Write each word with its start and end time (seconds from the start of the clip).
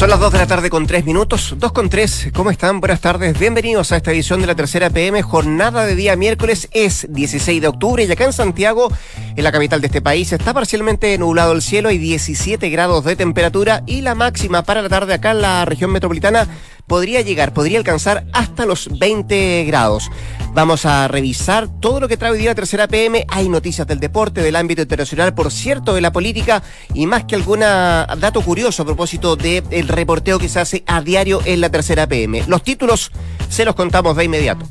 Son 0.00 0.08
las 0.08 0.18
2 0.18 0.32
de 0.32 0.38
la 0.38 0.46
tarde 0.46 0.70
con 0.70 0.86
3 0.86 1.04
minutos, 1.04 1.54
2 1.58 1.72
con 1.72 1.90
3. 1.90 2.30
¿Cómo 2.32 2.50
están? 2.50 2.80
Buenas 2.80 3.02
tardes. 3.02 3.38
Bienvenidos 3.38 3.92
a 3.92 3.98
esta 3.98 4.10
edición 4.12 4.40
de 4.40 4.46
la 4.46 4.54
tercera 4.54 4.88
PM. 4.88 5.20
Jornada 5.20 5.84
de 5.84 5.94
día 5.94 6.16
miércoles 6.16 6.70
es 6.72 7.06
16 7.10 7.60
de 7.60 7.68
octubre 7.68 8.02
y 8.02 8.10
acá 8.10 8.24
en 8.24 8.32
Santiago, 8.32 8.90
en 9.36 9.44
la 9.44 9.52
capital 9.52 9.82
de 9.82 9.88
este 9.88 10.00
país, 10.00 10.32
está 10.32 10.54
parcialmente 10.54 11.18
nublado 11.18 11.52
el 11.52 11.60
cielo 11.60 11.90
y 11.90 11.98
17 11.98 12.70
grados 12.70 13.04
de 13.04 13.14
temperatura 13.14 13.82
y 13.84 14.00
la 14.00 14.14
máxima 14.14 14.62
para 14.62 14.80
la 14.80 14.88
tarde 14.88 15.12
acá 15.12 15.32
en 15.32 15.42
la 15.42 15.66
región 15.66 15.92
metropolitana 15.92 16.48
podría 16.86 17.20
llegar, 17.20 17.52
podría 17.52 17.76
alcanzar 17.76 18.24
hasta 18.32 18.64
los 18.64 18.88
20 18.98 19.64
grados. 19.66 20.10
Vamos 20.52 20.84
a 20.84 21.06
revisar 21.06 21.68
todo 21.68 22.00
lo 22.00 22.08
que 22.08 22.16
trae 22.16 22.32
hoy 22.32 22.38
día 22.38 22.50
la 22.50 22.54
tercera 22.56 22.88
PM. 22.88 23.24
Hay 23.28 23.48
noticias 23.48 23.86
del 23.86 24.00
deporte, 24.00 24.42
del 24.42 24.56
ámbito 24.56 24.82
internacional, 24.82 25.32
por 25.32 25.52
cierto, 25.52 25.94
de 25.94 26.00
la 26.00 26.12
política 26.12 26.62
y 26.92 27.06
más 27.06 27.24
que 27.24 27.36
algún 27.36 27.60
dato 27.60 28.42
curioso 28.42 28.82
a 28.82 28.84
propósito 28.84 29.36
del 29.36 29.86
reporteo 29.88 30.40
que 30.40 30.48
se 30.48 30.58
hace 30.58 30.82
a 30.86 31.00
diario 31.02 31.40
en 31.44 31.60
la 31.60 31.70
tercera 31.70 32.08
PM. 32.08 32.44
Los 32.48 32.64
títulos 32.64 33.12
se 33.48 33.64
los 33.64 33.76
contamos 33.76 34.16
de 34.16 34.24
inmediato. 34.24 34.66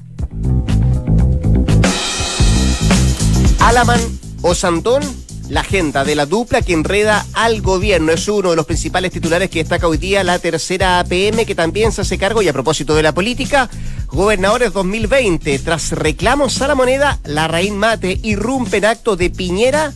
Alaman 3.59 4.01
o 4.41 4.53
Santón 4.55 5.01
la 5.49 5.61
agenda 5.61 6.03
de 6.03 6.15
la 6.15 6.25
dupla 6.25 6.61
que 6.61 6.73
enreda 6.73 7.25
al 7.33 7.61
gobierno. 7.61 8.11
Es 8.11 8.27
uno 8.27 8.51
de 8.51 8.55
los 8.55 8.65
principales 8.65 9.11
titulares 9.11 9.49
que 9.49 9.59
destaca 9.59 9.87
hoy 9.87 9.97
día 9.97 10.23
la 10.23 10.39
tercera 10.39 10.99
APM, 10.99 11.45
que 11.45 11.55
también 11.55 11.91
se 11.91 12.01
hace 12.01 12.17
cargo, 12.17 12.41
y 12.41 12.47
a 12.47 12.53
propósito 12.53 12.95
de 12.95 13.03
la 13.03 13.13
política, 13.13 13.69
Gobernadores 14.07 14.71
2020. 14.73 15.59
Tras 15.59 15.91
reclamos 15.91 16.61
a 16.61 16.67
la 16.67 16.75
moneda, 16.75 17.19
la 17.25 17.47
Raín 17.47 17.77
Mate 17.77 18.19
irrumpe 18.23 18.77
en 18.77 18.85
acto 18.85 19.15
de 19.15 19.29
Piñera 19.29 19.93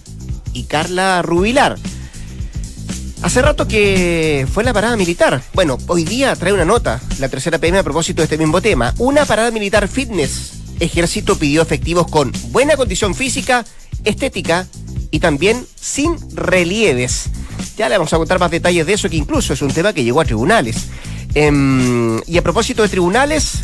y 0.53 0.63
Carla 0.63 1.21
Rubilar. 1.21 1.77
Hace 3.21 3.41
rato 3.41 3.67
que 3.67 4.45
fue 4.51 4.65
la 4.65 4.73
parada 4.73 4.97
militar. 4.97 5.41
Bueno, 5.53 5.77
hoy 5.87 6.03
día 6.03 6.35
trae 6.35 6.51
una 6.51 6.65
nota, 6.65 6.99
la 7.19 7.29
tercera 7.29 7.57
PM 7.57 7.77
a 7.77 7.83
propósito 7.83 8.21
de 8.21 8.25
este 8.25 8.37
mismo 8.37 8.61
tema. 8.61 8.93
Una 8.97 9.23
parada 9.25 9.49
militar 9.49 9.87
fitness. 9.87 10.51
Ejército 10.79 11.37
pidió 11.37 11.61
efectivos 11.61 12.07
con 12.07 12.33
buena 12.49 12.75
condición 12.75 13.15
física, 13.15 13.63
estética 14.03 14.67
y 15.11 15.19
también 15.19 15.65
sin 15.79 16.17
relieves. 16.35 17.25
Ya 17.77 17.89
le 17.89 17.97
vamos 17.97 18.13
a 18.13 18.17
contar 18.17 18.39
más 18.39 18.51
detalles 18.51 18.85
de 18.85 18.93
eso, 18.93 19.09
que 19.09 19.15
incluso 19.15 19.53
es 19.53 19.61
un 19.61 19.71
tema 19.71 19.93
que 19.93 20.03
llegó 20.03 20.21
a 20.21 20.25
tribunales. 20.25 20.87
Em, 21.35 22.19
y 22.27 22.37
a 22.37 22.43
propósito 22.43 22.83
de 22.83 22.89
tribunales, 22.89 23.63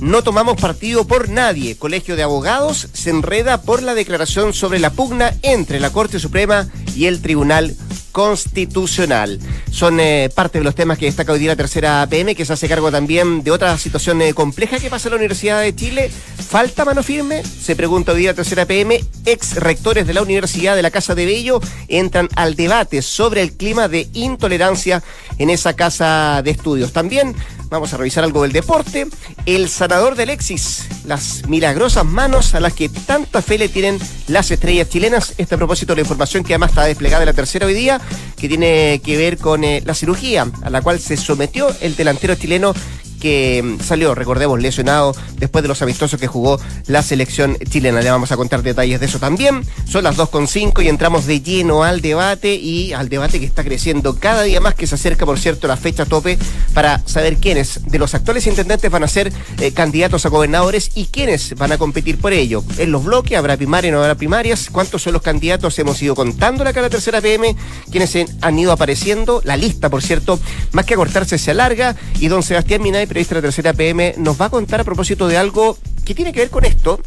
no 0.00 0.22
tomamos 0.22 0.60
partido 0.60 1.06
por 1.06 1.28
nadie. 1.28 1.76
Colegio 1.76 2.16
de 2.16 2.22
Abogados 2.22 2.88
se 2.92 3.10
enreda 3.10 3.62
por 3.62 3.82
la 3.82 3.94
declaración 3.94 4.52
sobre 4.52 4.78
la 4.78 4.90
pugna 4.90 5.34
entre 5.42 5.80
la 5.80 5.90
Corte 5.90 6.18
Suprema 6.18 6.68
y 6.94 7.06
el 7.06 7.20
Tribunal 7.20 7.74
constitucional. 8.12 9.40
Son 9.76 10.00
eh, 10.00 10.30
parte 10.34 10.56
de 10.56 10.64
los 10.64 10.74
temas 10.74 10.96
que 10.96 11.04
destaca 11.04 11.32
hoy 11.32 11.38
día 11.38 11.50
la 11.50 11.56
tercera 11.56 12.06
PM, 12.08 12.34
que 12.34 12.46
se 12.46 12.52
hace 12.54 12.66
cargo 12.66 12.90
también 12.90 13.42
de 13.42 13.50
otra 13.50 13.76
situación 13.76 14.22
eh, 14.22 14.32
compleja 14.32 14.78
que 14.78 14.88
pasa 14.88 15.08
en 15.08 15.10
la 15.10 15.16
Universidad 15.18 15.60
de 15.60 15.76
Chile. 15.76 16.10
¿Falta 16.48 16.86
mano 16.86 17.02
firme? 17.02 17.42
Se 17.44 17.76
pregunta 17.76 18.12
hoy 18.12 18.20
día 18.20 18.30
la 18.30 18.36
tercera 18.36 18.64
PM. 18.64 19.04
Ex 19.26 19.56
rectores 19.56 20.06
de 20.06 20.14
la 20.14 20.22
Universidad 20.22 20.76
de 20.76 20.82
la 20.82 20.90
Casa 20.90 21.14
de 21.14 21.26
Bello 21.26 21.60
entran 21.88 22.30
al 22.36 22.56
debate 22.56 23.02
sobre 23.02 23.42
el 23.42 23.52
clima 23.52 23.86
de 23.86 24.08
intolerancia 24.14 25.02
en 25.36 25.50
esa 25.50 25.74
casa 25.74 26.40
de 26.42 26.52
estudios. 26.52 26.94
También 26.94 27.36
Vamos 27.68 27.92
a 27.92 27.96
revisar 27.96 28.22
algo 28.22 28.42
del 28.42 28.52
deporte. 28.52 29.08
El 29.44 29.68
sanador 29.68 30.14
de 30.14 30.22
Alexis, 30.22 30.86
las 31.04 31.46
milagrosas 31.48 32.04
manos 32.04 32.54
a 32.54 32.60
las 32.60 32.72
que 32.72 32.88
tanta 32.88 33.42
fe 33.42 33.58
le 33.58 33.68
tienen 33.68 33.98
las 34.28 34.50
estrellas 34.50 34.88
chilenas. 34.88 35.34
Este 35.36 35.56
a 35.56 35.58
propósito 35.58 35.92
de 35.92 35.96
la 35.96 36.02
información 36.02 36.44
que 36.44 36.54
además 36.54 36.70
está 36.70 36.84
desplegada 36.84 37.22
en 37.22 37.26
la 37.26 37.32
tercera 37.32 37.66
hoy 37.66 37.74
día, 37.74 38.00
que 38.36 38.48
tiene 38.48 39.00
que 39.04 39.16
ver 39.16 39.38
con 39.38 39.64
eh, 39.64 39.82
la 39.84 39.94
cirugía 39.94 40.46
a 40.62 40.70
la 40.70 40.80
cual 40.80 41.00
se 41.00 41.16
sometió 41.16 41.68
el 41.80 41.96
delantero 41.96 42.36
chileno 42.36 42.72
que 43.16 43.62
mm, 43.62 43.82
salió, 43.82 44.14
recordemos, 44.14 44.60
lesionado 44.60 45.14
después 45.38 45.62
de 45.62 45.68
los 45.68 45.82
amistosos 45.82 46.20
que 46.20 46.26
jugó 46.26 46.60
la 46.86 47.02
selección 47.02 47.56
chilena. 47.68 48.00
Le 48.00 48.10
vamos 48.10 48.32
a 48.32 48.36
contar 48.36 48.62
detalles 48.62 49.00
de 49.00 49.06
eso 49.06 49.18
también. 49.18 49.62
Son 49.86 50.04
las 50.04 50.16
2.5 50.16 50.84
y 50.84 50.88
entramos 50.88 51.26
de 51.26 51.40
lleno 51.40 51.84
al 51.84 52.00
debate 52.00 52.54
y 52.54 52.92
al 52.92 53.08
debate 53.08 53.40
que 53.40 53.46
está 53.46 53.64
creciendo 53.64 54.16
cada 54.18 54.42
día 54.42 54.60
más, 54.60 54.74
que 54.74 54.86
se 54.86 54.94
acerca, 54.94 55.26
por 55.26 55.38
cierto, 55.38 55.66
la 55.68 55.76
fecha 55.76 56.04
tope 56.04 56.38
para 56.74 57.00
saber 57.06 57.36
quiénes 57.36 57.80
de 57.86 57.98
los 57.98 58.14
actuales 58.14 58.46
intendentes 58.46 58.90
van 58.90 59.04
a 59.04 59.08
ser 59.08 59.32
eh, 59.60 59.72
candidatos 59.72 60.26
a 60.26 60.28
gobernadores 60.28 60.90
y 60.94 61.06
quiénes 61.06 61.54
van 61.54 61.72
a 61.72 61.78
competir 61.78 62.18
por 62.18 62.32
ello. 62.32 62.62
En 62.78 62.92
los 62.92 63.04
bloques 63.04 63.38
habrá 63.38 63.56
primaria, 63.56 63.90
no 63.92 64.00
habrá 64.00 64.14
primarias. 64.14 64.68
¿Cuántos 64.70 65.02
son 65.02 65.12
los 65.12 65.22
candidatos? 65.22 65.78
Hemos 65.78 66.00
ido 66.02 66.14
contando 66.14 66.64
la 66.64 66.72
cara 66.72 66.90
tercera 66.90 67.20
PM, 67.20 67.56
quienes 67.90 68.16
han 68.40 68.58
ido 68.58 68.72
apareciendo. 68.72 69.40
La 69.44 69.56
lista, 69.56 69.88
por 69.88 70.02
cierto, 70.02 70.38
más 70.72 70.84
que 70.84 70.94
acortarse, 70.94 71.38
se 71.38 71.50
alarga. 71.50 71.96
Y 72.20 72.28
don 72.28 72.42
Sebastián 72.42 72.82
Minay 72.82 73.05
periodista 73.06 73.34
de 73.34 73.40
la 73.40 73.46
tercera 73.46 73.72
PM, 73.72 74.14
nos 74.18 74.40
va 74.40 74.46
a 74.46 74.50
contar 74.50 74.80
a 74.80 74.84
propósito 74.84 75.28
de 75.28 75.36
algo 75.36 75.78
que 76.04 76.14
tiene 76.14 76.32
que 76.32 76.40
ver 76.40 76.50
con 76.50 76.64
esto, 76.64 77.00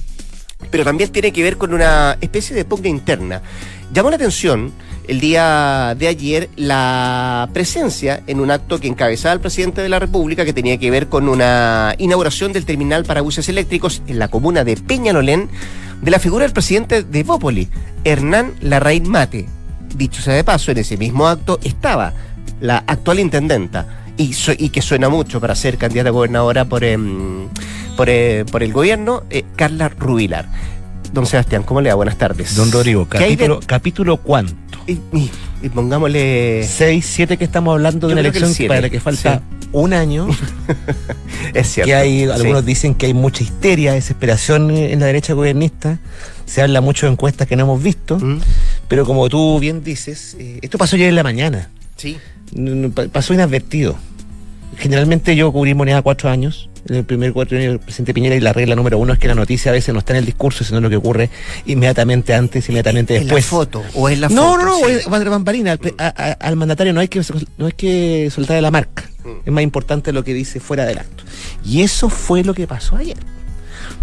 pero 0.72 0.84
también 0.84 1.12
tiene 1.12 1.32
que 1.32 1.44
ver 1.44 1.58
con 1.58 1.74
una 1.74 2.18
especie 2.22 2.56
de 2.56 2.66
pugna 2.66 2.90
interna. 2.90 3.42
Llamó 3.94 4.10
la 4.10 4.18
atención 4.18 4.72
el 5.08 5.20
día 5.20 5.96
de 5.98 6.08
ayer 6.08 6.50
la 6.56 7.50
presencia 7.52 8.22
en 8.28 8.40
un 8.40 8.52
acto 8.52 8.80
que 8.80 8.88
encabezaba 8.88 9.34
el 9.34 9.40
presidente 9.40 9.82
de 9.82 9.90
la 9.90 9.98
República 9.98 10.46
que 10.46 10.54
tenía 10.54 10.78
que 10.78 10.92
ver 10.92 11.08
con 11.08 11.28
una 11.28 11.96
inauguración 11.98 12.54
del 12.54 12.66
terminal 12.66 13.06
para 13.06 13.22
buses 13.22 13.50
eléctricos 13.50 14.04
en 14.06 14.20
la 14.20 14.28
comuna 14.28 14.64
de 14.64 14.78
Peñalolén 14.78 15.50
de 16.04 16.12
la 16.12 16.20
figura 16.20 16.44
del 16.44 16.54
presidente 16.54 17.02
de 17.02 17.24
Bópoli, 17.24 17.70
Hernán 18.04 18.54
Larraín 18.62 19.10
Mate. 19.10 19.48
Dicho 19.96 20.22
sea 20.22 20.36
de 20.36 20.44
paso, 20.44 20.72
en 20.72 20.78
ese 20.78 20.98
mismo 20.98 21.28
acto 21.28 21.60
estaba 21.64 22.14
la 22.62 22.84
actual 22.86 23.20
intendenta 23.20 23.99
y, 24.20 24.70
que 24.70 24.82
suena 24.82 25.08
mucho 25.08 25.40
para 25.40 25.56
ser 25.56 25.78
candidata 25.78 26.10
a 26.10 26.12
gobernadora 26.12 26.66
por, 26.66 26.84
em, 26.84 27.48
eh, 28.06 28.46
por, 28.52 28.64
el 28.64 28.74
gobierno, 28.74 29.24
eh, 29.30 29.46
Carla 29.56 29.90
Rubilar. 29.90 30.48
Don 31.14 31.26
Sebastián, 31.26 31.64
¿cómo 31.64 31.82
le 31.82 31.90
va? 31.90 31.96
Buenas 31.96 32.18
tardes. 32.18 32.56
Don 32.56 32.72
Rodrigo, 32.72 33.08
capítulo, 33.08 33.60
capítulo 33.66 34.18
cuánto? 34.18 34.54
Y, 34.88 35.70
pongámosle... 35.70 36.68
Seis, 36.68 37.06
siete 37.06 37.38
que 37.38 37.46
estamos 37.46 37.74
hablando 37.74 38.08
de 38.08 38.14
una 38.14 38.22
elección 38.22 38.54
para 38.68 38.82
la 38.82 38.90
que 38.90 39.00
falta 39.00 39.42
un 39.72 39.94
año. 39.94 40.28
es 41.54 41.68
cierto. 41.68 41.88
Que 41.88 41.96
hay, 41.96 42.24
algunos 42.24 42.66
dicen 42.66 42.96
que 42.96 43.06
hay 43.06 43.14
mucha 43.14 43.44
histeria, 43.44 43.94
desesperación 43.94 44.72
en 44.72 45.00
la 45.00 45.06
derecha 45.06 45.34
gobernista. 45.34 46.00
Se 46.46 46.62
habla 46.62 46.82
mucho 46.82 47.06
de 47.06 47.14
encuestas 47.14 47.48
que 47.48 47.56
no 47.56 47.64
hemos 47.64 47.82
visto. 47.82 48.20
Mm. 48.20 48.40
Pero 48.88 49.06
como 49.06 49.30
tú 49.30 49.60
bien 49.60 49.84
dices, 49.84 50.36
eh, 50.40 50.60
esto 50.62 50.78
pasó 50.78 50.96
ayer 50.96 51.10
en 51.10 51.16
la 51.16 51.24
mañana. 51.24 51.70
Sí. 51.96 52.18
Pasó 53.12 53.34
inadvertido. 53.34 53.98
Generalmente 54.78 55.36
yo 55.36 55.52
cubrí 55.52 55.74
moneda 55.74 56.02
cuatro 56.02 56.30
años, 56.30 56.70
en 56.88 56.96
el 56.96 57.06
primer 57.06 57.34
cuatro 57.34 57.58
años 57.58 57.72
del 57.72 57.80
presidente 57.80 58.14
Piñera, 58.14 58.36
y 58.36 58.40
la 58.40 58.54
regla 58.54 58.76
número 58.76 58.98
uno 58.98 59.14
es 59.14 59.20
que 59.20 59.28
la 59.28 59.36
noticia 59.36 59.72
a 59.72 59.74
veces 59.74 59.94
no 59.94 60.00
está 60.00 60.14
en 60.14 60.20
el 60.20 60.26
discurso, 60.26 60.64
sino 60.64 60.78
en 60.78 60.84
lo 60.84 60.90
que 60.90 60.96
ocurre 60.96 61.30
inmediatamente 61.66 62.34
antes, 62.34 62.68
inmediatamente 62.70 63.14
después. 63.14 63.32
¿En 63.32 63.36
la 63.36 63.42
foto? 63.42 63.84
¿O 63.96 64.10
es 64.10 64.20
la 64.20 64.30
foto? 64.30 64.42
No, 64.42 64.58
no, 64.58 64.66
no, 64.66 64.88
sí. 64.88 65.30
bambalina. 65.30 65.78
Al, 66.40 66.56
mandatario 66.56 66.94
no 66.94 67.02
hay 67.02 67.08
que 67.08 67.22
no 67.58 67.66
hay 67.66 67.74
que 67.74 68.30
soltar 68.32 68.56
de 68.56 68.62
la 68.62 68.72
marca. 68.72 69.10
Mm. 69.24 69.48
Es 69.48 69.54
más 69.54 69.64
importante 69.64 70.14
lo 70.14 70.24
que 70.24 70.34
dice 70.34 70.60
fuera 70.60 70.86
del 70.86 71.00
acto. 71.00 71.24
Y 71.66 71.82
eso 71.82 72.10
fue 72.10 72.44
lo 72.44 72.54
que 72.54 72.68
pasó 72.68 72.96
ayer. 72.96 73.18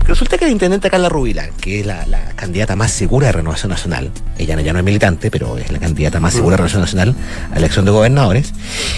Resulta 0.07 0.39
que 0.39 0.45
la 0.45 0.53
intendente 0.53 0.89
Carla 0.89 1.09
Rubilar, 1.09 1.51
que 1.61 1.81
es 1.81 1.87
la, 1.87 2.05
candidata 2.37 2.77
más 2.77 2.93
segura 2.93 3.27
de 3.27 3.33
Renovación 3.33 3.71
Nacional, 3.71 4.11
ella 4.39 4.61
ya 4.61 4.73
no 4.73 4.79
es 4.79 4.85
militante, 4.85 5.31
pero 5.31 5.59
es 5.59 5.73
la 5.73 5.79
candidata 5.79 6.21
más 6.21 6.35
segura 6.35 6.53
de 6.53 6.57
Renovación 6.59 6.83
Nacional 6.83 7.15
a 7.51 7.55
la 7.55 7.59
elección 7.59 7.85
de 7.85 7.91
gobernadores, 7.91 8.53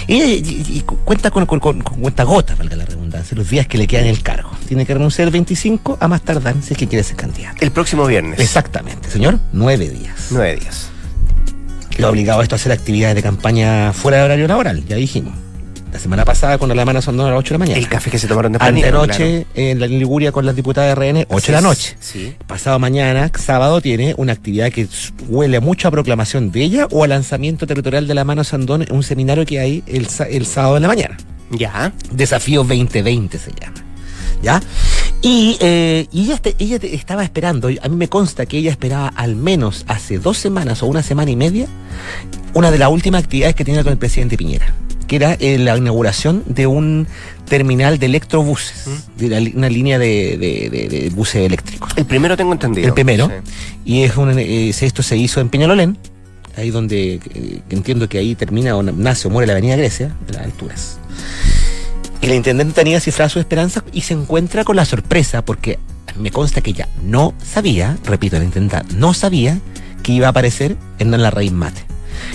y, 0.07 0.81
cuenta 0.81 1.31
con, 1.31 1.45
cuenta 1.45 2.23
gota, 2.23 2.55
valga 2.55 2.75
la 2.75 2.85
redundancia, 2.85 3.35
los 3.35 3.49
días 3.49 3.67
que 3.67 3.77
le 3.77 3.87
quedan 3.87 4.05
en 4.05 4.11
el 4.11 4.21
cargo. 4.21 4.51
Tiene 4.67 4.85
que 4.85 4.93
renunciar 4.93 5.27
el 5.27 5.31
25 5.31 5.97
a 5.99 6.07
más 6.07 6.21
tardar 6.21 6.55
si 6.61 6.73
es 6.73 6.77
que 6.77 6.87
quiere 6.87 7.03
ser 7.03 7.15
candidata. 7.15 7.57
El 7.59 7.71
próximo 7.71 8.05
viernes. 8.05 8.39
Exactamente, 8.39 9.09
señor. 9.09 9.39
Nueve 9.51 9.89
días. 9.89 10.27
Nueve 10.29 10.57
días. 10.57 10.89
Lo 11.97 12.07
ha 12.07 12.09
obligado 12.11 12.39
a 12.39 12.43
esto 12.43 12.55
a 12.55 12.57
hacer 12.57 12.71
actividades 12.71 13.15
de 13.15 13.23
campaña 13.23 13.93
fuera 13.93 14.19
de 14.19 14.23
horario 14.23 14.47
laboral, 14.47 14.85
ya 14.85 14.95
dijimos 14.95 15.33
la 15.91 15.99
semana 15.99 16.23
pasada 16.25 16.57
con 16.57 16.75
la 16.75 16.85
mano 16.85 17.01
son 17.01 17.19
a 17.19 17.29
las 17.29 17.37
8 17.39 17.49
de 17.49 17.53
la 17.55 17.57
mañana. 17.59 17.77
El 17.79 17.87
café 17.89 18.11
que 18.11 18.19
se 18.19 18.27
tomaron 18.27 18.51
de 18.53 18.59
noche 18.91 19.45
en 19.55 19.79
la 19.79 19.87
Liguria 19.87 20.31
con 20.31 20.45
las 20.45 20.55
diputadas 20.55 20.97
de 20.97 21.11
RN, 21.13 21.25
8 21.29 21.47
de 21.47 21.51
la 21.53 21.61
noche. 21.61 21.95
Sí. 21.99 22.35
Pasado 22.47 22.77
mañana, 22.79 23.31
sábado, 23.37 23.81
tiene 23.81 24.13
una 24.17 24.33
actividad 24.33 24.71
que 24.71 24.87
huele 25.27 25.59
mucho 25.59 25.87
a 25.87 25.91
proclamación 25.91 26.51
de 26.51 26.61
ella 26.63 26.87
o 26.91 27.03
a 27.03 27.07
lanzamiento 27.07 27.65
territorial 27.67 28.07
de 28.07 28.13
la 28.13 28.23
mano 28.23 28.43
Sandón, 28.43 28.85
un 28.91 29.03
seminario 29.03 29.45
que 29.45 29.59
hay 29.59 29.83
el, 29.87 30.07
el 30.29 30.45
sábado 30.45 30.75
en 30.77 30.83
la 30.83 30.87
mañana. 30.89 31.17
Ya. 31.51 31.91
Desafío 32.11 32.63
2020 32.63 33.39
se 33.39 33.51
llama. 33.59 33.83
¿Ya? 34.41 34.61
Y, 35.21 35.57
eh, 35.59 36.07
y 36.13 36.21
ella, 36.25 36.39
ella 36.59 36.79
te- 36.79 36.95
estaba 36.95 37.23
esperando, 37.23 37.67
a 37.67 37.89
mí 37.89 37.95
me 37.97 38.07
consta 38.07 38.45
que 38.45 38.57
ella 38.59 38.71
esperaba 38.71 39.09
al 39.09 39.35
menos 39.35 39.83
hace 39.89 40.17
dos 40.17 40.37
semanas 40.37 40.81
o 40.81 40.85
una 40.85 41.03
semana 41.03 41.29
y 41.31 41.35
media 41.35 41.65
una 42.53 42.71
de 42.71 42.77
las 42.77 42.89
últimas 42.89 43.23
actividades 43.23 43.53
que 43.55 43.65
tenía 43.65 43.83
con 43.83 43.91
el 43.91 43.97
presidente 43.97 44.37
Piñera, 44.37 44.73
que 45.09 45.15
era 45.17 45.33
eh, 45.39 45.57
la 45.57 45.75
inauguración 45.75 46.43
de 46.45 46.67
un 46.67 47.07
terminal 47.49 47.97
de 47.97 48.05
electrobuses, 48.05 48.85
de 49.17 49.27
la 49.27 49.39
li- 49.39 49.53
una 49.55 49.67
línea 49.67 49.97
de, 49.97 50.37
de- 50.37 50.69
de- 50.69 50.87
de 50.87 51.09
buses 51.09 51.37
eléctricos. 51.45 51.91
El 51.97 52.05
primero 52.05 52.37
tengo 52.37 52.53
entendido. 52.53 52.87
El 52.87 52.93
primero. 52.93 53.27
Sí. 53.27 53.51
Y 53.85 54.03
es 54.03 54.15
un, 54.17 54.37
eh, 54.37 54.69
esto 54.69 55.01
se 55.03 55.17
hizo 55.17 55.41
en 55.41 55.49
Peñalolén, 55.49 55.97
ahí 56.55 56.69
donde 56.69 57.15
eh, 57.33 57.59
entiendo 57.71 58.07
que 58.07 58.19
ahí 58.19 58.35
termina 58.35 58.75
o 58.77 58.83
nace 58.83 59.27
o 59.27 59.31
muere 59.31 59.47
la 59.47 59.53
Avenida 59.53 59.75
Grecia, 59.75 60.15
de 60.27 60.33
las 60.33 60.43
alturas. 60.43 60.99
Y 62.21 62.27
la 62.27 62.35
intendente 62.35 62.73
tenía 62.73 62.99
cifrada 62.99 63.29
su 63.29 63.39
esperanza 63.39 63.83
y 63.91 64.01
se 64.01 64.13
encuentra 64.13 64.63
con 64.63 64.75
la 64.75 64.85
sorpresa, 64.85 65.43
porque 65.43 65.79
me 66.19 66.29
consta 66.31 66.61
que 66.61 66.69
ella 66.69 66.87
no 67.03 67.33
sabía, 67.43 67.97
repito, 68.05 68.37
la 68.37 68.43
intendente 68.43 68.95
no 68.95 69.13
sabía 69.15 69.57
que 70.03 70.11
iba 70.11 70.27
a 70.27 70.29
aparecer 70.29 70.75
en 70.99 71.11
la 71.11 71.31
raíz 71.31 71.51
mate. 71.51 71.81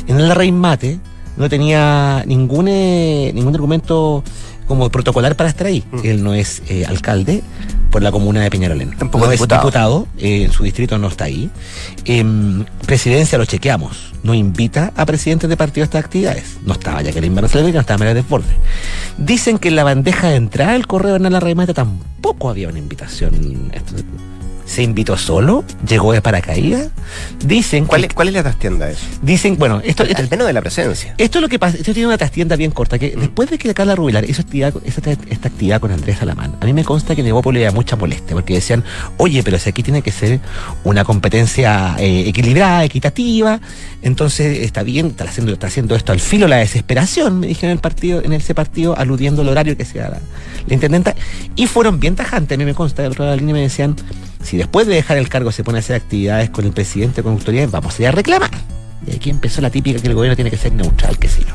En 0.08 0.26
la 0.26 0.34
raíz 0.34 0.52
mate 0.52 0.98
no 1.36 1.48
tenía 1.48 2.22
ningún, 2.26 2.68
eh, 2.68 3.32
ningún 3.34 3.54
argumento 3.54 4.22
como 4.66 4.88
protocolar 4.90 5.36
para 5.36 5.48
estar 5.48 5.66
ahí. 5.66 5.84
Mm. 5.92 5.98
Él 6.04 6.24
no 6.24 6.34
es 6.34 6.62
eh, 6.68 6.86
alcalde 6.86 7.42
por 7.90 8.02
la 8.02 8.10
comuna 8.10 8.42
de 8.42 8.50
Peñalolén. 8.50 8.96
Tampoco 8.96 9.26
no 9.26 9.30
diputado. 9.30 9.60
es 9.60 9.64
diputado, 9.64 10.06
eh, 10.18 10.44
en 10.44 10.52
su 10.52 10.64
distrito 10.64 10.98
no 10.98 11.08
está 11.08 11.24
ahí. 11.24 11.50
Em, 12.04 12.64
presidencia 12.86 13.38
lo 13.38 13.44
chequeamos. 13.44 14.12
No 14.22 14.34
invita 14.34 14.92
a 14.96 15.04
presidentes 15.04 15.50
de 15.50 15.56
partido 15.56 15.84
a 15.84 15.86
estas 15.86 16.04
actividades. 16.04 16.56
No 16.64 16.72
estaba 16.72 17.02
Jacqueline 17.02 17.34
Barcelona 17.34 17.68
y 17.68 17.72
no 17.72 17.80
estaba 17.80 17.98
María 17.98 18.14
Desbordes. 18.14 18.56
Dicen 19.18 19.58
que 19.58 19.68
en 19.68 19.76
la 19.76 19.84
bandeja 19.84 20.28
de 20.28 20.36
entrada 20.36 20.72
del 20.72 20.86
correo 20.86 21.18
de 21.18 21.30
la 21.30 21.40
Raimata 21.40 21.74
tampoco 21.74 22.48
había 22.48 22.68
una 22.68 22.78
invitación. 22.78 23.70
¿Se 24.66 24.82
invitó 24.82 25.16
solo? 25.18 25.62
¿Llegó 25.86 26.12
de 26.12 26.22
paracaídas? 26.22 26.88
Dicen 27.44 27.84
¿Cuál, 27.84 28.00
que- 28.00 28.06
es, 28.08 28.14
¿Cuál 28.14 28.28
es 28.28 28.34
la 28.34 28.42
trastienda 28.42 28.88
eso? 28.90 29.02
Dicen, 29.22 29.56
bueno, 29.58 29.80
esto, 29.84 30.04
esto, 30.04 30.22
Al 30.22 30.30
menos 30.30 30.46
de 30.46 30.52
la 30.54 30.62
presencia. 30.62 31.14
esto 31.18 31.38
es 31.38 31.42
lo 31.42 31.48
que 31.48 31.58
pasa, 31.58 31.76
esto 31.76 31.92
tiene 31.92 32.06
una 32.06 32.16
trastienda 32.16 32.56
bien 32.56 32.70
corta, 32.70 32.98
que 32.98 33.14
después 33.14 33.50
de 33.50 33.58
que 33.58 33.68
la 33.68 33.74
Carla 33.74 33.94
Rubilar 33.94 34.28
hizo 34.28 34.40
actividad, 34.40 34.72
esta, 34.84 35.10
esta 35.12 35.48
actividad 35.48 35.80
con 35.80 35.92
Andrés 35.92 36.18
Salamán, 36.18 36.56
a 36.60 36.64
mí 36.64 36.72
me 36.72 36.82
consta 36.82 37.14
que 37.14 37.20
en 37.20 37.26
Evópolis 37.26 37.60
había 37.60 37.72
mucha 37.72 37.96
molestia, 37.96 38.34
porque 38.34 38.54
decían, 38.54 38.82
oye, 39.18 39.42
pero 39.42 39.58
si 39.58 39.68
aquí 39.68 39.82
tiene 39.82 40.00
que 40.00 40.10
ser 40.12 40.40
una 40.82 41.04
competencia 41.04 41.96
eh, 41.98 42.24
equilibrada, 42.26 42.84
equitativa, 42.84 43.60
entonces 44.02 44.60
está 44.60 44.82
bien, 44.82 45.08
está 45.08 45.24
haciendo, 45.24 45.52
está 45.52 45.66
haciendo 45.66 45.94
esto 45.94 46.12
al 46.12 46.20
filo 46.20 46.48
la 46.48 46.56
desesperación, 46.56 47.40
me 47.40 47.46
dijeron 47.48 47.70
en 47.72 47.76
el 47.76 47.80
partido, 47.80 48.22
en 48.24 48.32
ese 48.32 48.54
partido, 48.54 48.96
aludiendo 48.98 49.42
al 49.42 49.48
horario 49.50 49.76
que 49.76 49.84
sea 49.84 50.08
la, 50.08 50.20
la 50.66 50.74
intendenta, 50.74 51.14
y 51.54 51.66
fueron 51.66 52.00
bien 52.00 52.16
tajantes, 52.16 52.56
a 52.56 52.58
mí 52.58 52.64
me 52.64 52.74
consta, 52.74 53.02
del 53.02 53.12
otro 53.12 53.24
lado 53.24 53.32
de 53.32 53.36
la 53.36 53.40
línea 53.42 53.54
me 53.54 53.60
decían, 53.60 53.94
si 54.44 54.56
después 54.56 54.86
de 54.86 54.94
dejar 54.94 55.16
el 55.16 55.28
cargo 55.28 55.50
se 55.50 55.64
pone 55.64 55.78
a 55.78 55.80
hacer 55.80 55.96
actividades 55.96 56.50
con 56.50 56.64
el 56.64 56.72
presidente, 56.72 57.22
con 57.22 57.32
autoridades, 57.32 57.70
vamos 57.70 57.98
a 57.98 58.02
ir 58.02 58.08
a 58.08 58.12
reclamar. 58.12 58.50
Y 59.06 59.16
aquí 59.16 59.30
empezó 59.30 59.60
la 59.60 59.70
típica 59.70 60.00
que 60.00 60.06
el 60.06 60.14
gobierno 60.14 60.36
tiene 60.36 60.50
que 60.50 60.56
ser 60.56 60.72
neutral, 60.72 61.18
que 61.18 61.28
sé 61.28 61.42
yo. 61.42 61.54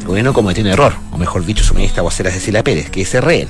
El 0.00 0.06
gobierno 0.06 0.32
cometió 0.32 0.64
un 0.64 0.70
error, 0.70 0.94
o 1.12 1.18
mejor 1.18 1.44
dicho, 1.44 1.62
su 1.62 1.74
ministra 1.74 2.02
vocera 2.02 2.30
Cecilia 2.30 2.64
Pérez, 2.64 2.90
que 2.90 3.02
es 3.02 3.20
RN. 3.20 3.48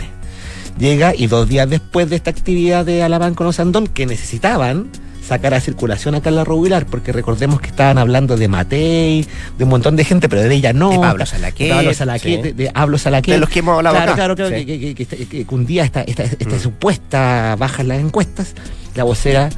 Llega 0.79 1.15
y 1.15 1.27
dos 1.27 1.49
días 1.49 1.69
después 1.71 2.11
de 2.11 2.17
esta 2.17 2.31
actividad 2.31 2.85
de 2.85 3.03
Alabán 3.03 3.35
con 3.35 3.47
Osandón, 3.47 3.87
que 3.87 4.07
necesitaban 4.07 4.89
sacar 5.27 5.53
a 5.55 5.61
circulación 5.61 6.15
a 6.15 6.21
Carla 6.21 6.45
Rubilar, 6.45 6.87
porque 6.87 7.13
recordemos 7.13 7.61
que 7.61 7.67
estaban 7.69 7.99
hablando 7.99 8.37
de 8.37 8.49
Matei, 8.49 9.27
de 9.59 9.65
un 9.65 9.71
montón 9.71 9.97
de 9.97 10.05
gente, 10.05 10.29
pero 10.29 10.43
de 10.43 10.55
ella 10.55 10.73
no. 10.73 10.91
De 10.91 10.99
Pablo 10.99 11.27
Salaquet, 11.27 11.69
De 11.69 11.75
Pablo 11.75 11.95
Salaquet, 11.95 12.37
sí. 12.37 12.43
de, 12.43 12.53
de 12.53 12.71
Pablo 12.71 12.99
Salaquet. 12.99 13.35
De 13.35 13.41
los 13.41 13.49
que 13.49 13.59
hemos 13.59 13.77
hablado 13.77 13.97
Claro, 13.97 14.13
acá. 14.13 14.17
claro, 14.17 14.37
claro, 14.37 14.57
Sí. 14.57 14.65
que, 14.65 14.79
que- 14.81 14.95
que- 14.95 15.07
que- 15.07 15.27
que- 15.27 15.45
que 15.47 15.55
un 15.55 15.67
día 15.67 15.85
esta, 15.85 16.03
esta, 16.03 16.23
esta 16.23 16.59
supuesta 16.59 17.57
baja 17.59 17.83
en 17.83 17.89
las 17.89 17.99
encuestas, 18.01 18.55
la 18.95 19.05
vocera 19.05 19.49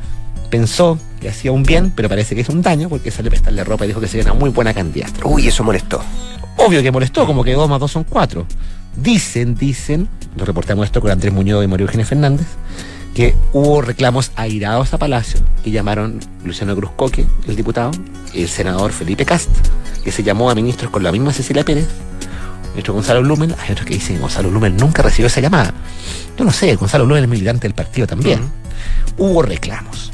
pensó 0.50 0.98
que 1.20 1.28
hacía 1.28 1.52
un 1.52 1.62
bien, 1.62 1.92
pero 1.94 2.08
parece 2.08 2.34
que 2.34 2.40
es 2.40 2.48
un 2.48 2.62
daño, 2.62 2.88
porque 2.88 3.10
salió 3.10 3.28
a 3.28 3.32
prestarle 3.32 3.62
ropa 3.64 3.84
y 3.84 3.88
dijo 3.88 4.00
que 4.00 4.08
sería 4.08 4.24
una 4.30 4.34
muy 4.40 4.50
buena 4.50 4.72
candidata. 4.72 5.20
Uy, 5.24 5.46
eso 5.48 5.62
molestó. 5.64 6.00
Obvio 6.56 6.82
que 6.82 6.90
molestó, 6.90 7.26
como 7.26 7.44
que 7.44 7.52
dos 7.52 7.68
más 7.68 7.78
dos 7.78 7.92
son 7.92 8.04
cuatro. 8.04 8.46
Dicen, 8.96 9.54
dicen, 9.54 10.08
lo 10.36 10.44
reportamos 10.44 10.86
esto 10.86 11.00
con 11.00 11.10
Andrés 11.10 11.32
Muñoz 11.32 11.62
y 11.64 11.68
María 11.68 11.84
Eugenia 11.84 12.06
Fernández, 12.06 12.46
que 13.18 13.34
hubo 13.52 13.82
reclamos 13.82 14.30
airados 14.36 14.94
a 14.94 14.98
Palacio, 14.98 15.40
que 15.64 15.72
llamaron 15.72 16.20
Luciano 16.44 16.76
Cruzcoque, 16.76 17.26
el 17.48 17.56
diputado, 17.56 17.90
el 18.32 18.46
senador 18.48 18.92
Felipe 18.92 19.24
Cast, 19.24 19.50
que 20.04 20.12
se 20.12 20.22
llamó 20.22 20.50
a 20.50 20.54
ministros 20.54 20.92
con 20.92 21.02
la 21.02 21.10
misma 21.10 21.32
Cecilia 21.32 21.64
Pérez, 21.64 21.88
ministro 22.70 22.94
Gonzalo 22.94 23.20
Blumen, 23.22 23.56
hay 23.60 23.72
otros 23.72 23.88
que 23.88 23.94
dicen 23.94 24.20
Gonzalo 24.20 24.50
Blumen 24.50 24.76
nunca 24.76 25.02
recibió 25.02 25.26
esa 25.26 25.40
llamada. 25.40 25.74
Yo 26.38 26.44
no 26.44 26.52
sé, 26.52 26.76
Gonzalo 26.76 27.06
Blumen 27.06 27.24
es 27.24 27.28
militante 27.28 27.62
del 27.66 27.74
partido 27.74 28.06
también. 28.06 28.38
Hubo 29.16 29.42
reclamos. 29.42 30.12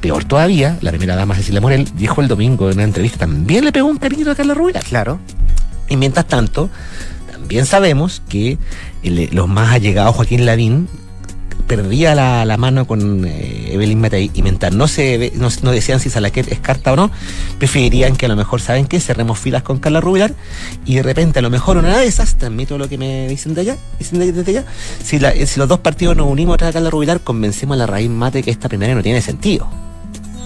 Peor 0.00 0.22
todavía, 0.24 0.78
la 0.80 0.92
primera 0.92 1.16
dama 1.16 1.34
Cecilia 1.34 1.60
Morel 1.60 1.88
dijo 1.96 2.20
el 2.20 2.28
domingo 2.28 2.68
en 2.70 2.74
una 2.76 2.84
entrevista, 2.84 3.18
también 3.18 3.64
le 3.64 3.72
pegó 3.72 3.88
un 3.88 3.96
cariño 3.98 4.30
a 4.30 4.36
Carla 4.36 4.54
Rubilar. 4.54 4.84
Claro. 4.84 5.18
Y 5.88 5.96
mientras 5.96 6.28
tanto, 6.28 6.70
también 7.32 7.66
sabemos 7.66 8.22
que 8.28 8.58
el- 9.02 9.30
los 9.32 9.48
más 9.48 9.72
allegados 9.72 10.14
Joaquín 10.14 10.46
Lavín 10.46 10.86
perdía 11.66 12.14
la, 12.14 12.44
la 12.44 12.56
mano 12.56 12.86
con 12.86 13.24
eh, 13.26 13.70
Evelyn 13.72 14.00
Matei 14.00 14.30
y 14.34 14.42
mientras 14.42 14.74
no 14.74 14.86
se 14.86 15.32
no, 15.36 15.48
no 15.62 15.70
decían 15.70 15.98
si 16.00 16.10
Salaquet 16.10 16.50
es 16.52 16.58
carta 16.60 16.92
o 16.92 16.96
no, 16.96 17.10
preferirían 17.58 18.16
que 18.16 18.26
a 18.26 18.28
lo 18.28 18.36
mejor, 18.36 18.60
¿saben 18.60 18.86
qué? 18.86 19.00
Cerremos 19.00 19.38
filas 19.38 19.62
con 19.62 19.78
Carla 19.78 20.00
Rubilar 20.00 20.34
y 20.84 20.96
de 20.96 21.02
repente 21.02 21.38
a 21.38 21.42
lo 21.42 21.50
mejor 21.50 21.76
una 21.78 21.98
de 21.98 22.06
esas, 22.06 22.36
transmito 22.36 22.76
lo 22.78 22.88
que 22.88 22.98
me 22.98 23.28
dicen 23.28 23.54
de 23.54 23.62
allá, 23.62 23.76
dicen 23.98 24.18
de- 24.18 24.32
desde 24.32 24.50
allá, 24.58 24.64
si, 25.02 25.18
la- 25.18 25.32
si 25.46 25.58
los 25.58 25.68
dos 25.68 25.80
partidos 25.80 26.16
nos 26.16 26.26
unimos 26.26 26.54
atrás 26.54 26.68
de 26.70 26.74
Carla 26.74 26.90
Rubilar, 26.90 27.20
convencemos 27.20 27.74
a 27.74 27.78
la 27.78 27.86
raíz 27.86 28.10
mate 28.10 28.42
que 28.42 28.50
esta 28.50 28.68
primera 28.68 28.94
no 28.94 29.02
tiene 29.02 29.20
sentido. 29.22 29.66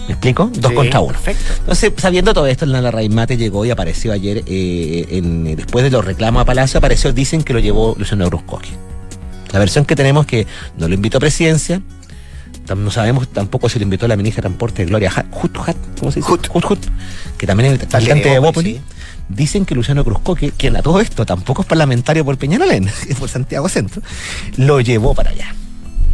¿Me 0.06 0.12
explico? 0.14 0.50
Dos 0.54 0.70
Sí, 0.70 0.74
contra 0.74 1.00
uno. 1.00 1.12
Perfecto. 1.12 1.52
Entonces, 1.60 1.92
sabiendo 1.98 2.32
todo 2.32 2.46
esto, 2.46 2.64
la 2.64 2.90
Raíz 2.90 3.10
Mate 3.10 3.36
llegó 3.36 3.66
y 3.66 3.70
apareció 3.70 4.10
ayer, 4.10 4.42
eh, 4.46 5.06
en- 5.10 5.54
después 5.54 5.84
de 5.84 5.90
los 5.90 6.02
reclamos 6.02 6.40
a 6.40 6.44
Palacio, 6.46 6.78
apareció, 6.78 7.12
dicen 7.12 7.42
que 7.42 7.52
lo 7.52 7.58
llevó 7.58 7.94
Luciano 7.98 8.26
Bruscoque. 8.26 8.70
La 9.52 9.58
versión 9.58 9.84
que 9.84 9.96
tenemos 9.96 10.26
que 10.26 10.46
no 10.76 10.88
lo 10.88 10.94
invitó 10.94 11.18
a 11.18 11.20
presidencia, 11.20 11.82
no 12.74 12.90
sabemos 12.90 13.28
tampoco 13.28 13.68
si 13.68 13.78
lo 13.78 13.84
invitó 13.84 14.06
la 14.08 14.16
ministra 14.16 14.42
de 14.42 14.48
Transporte 14.48 14.84
Gloria 14.84 15.12
Hut, 15.42 15.56
Hat, 15.66 15.76
¿cómo 15.98 16.12
se 16.12 16.20
dice? 16.20 16.30
Hut. 16.30 16.48
Hut, 16.52 16.64
Hut, 16.70 16.78
que 17.36 17.46
también 17.46 17.72
es 17.72 17.80
el 17.80 17.88
militante 17.88 18.28
de 18.28 18.38
Bópoli. 18.38 18.80
Dicen 19.28 19.66
que 19.66 19.74
Luciano 19.74 20.04
Cruzcoque, 20.04 20.52
quien 20.52 20.76
a 20.76 20.82
todo 20.82 21.00
esto 21.00 21.26
tampoco 21.26 21.62
es 21.62 21.68
parlamentario 21.68 22.24
por 22.24 22.36
Peñalolén, 22.38 22.88
es 23.08 23.16
por 23.16 23.28
Santiago 23.28 23.68
Centro, 23.68 24.02
lo 24.56 24.80
llevó 24.80 25.14
para 25.14 25.30
allá. 25.30 25.54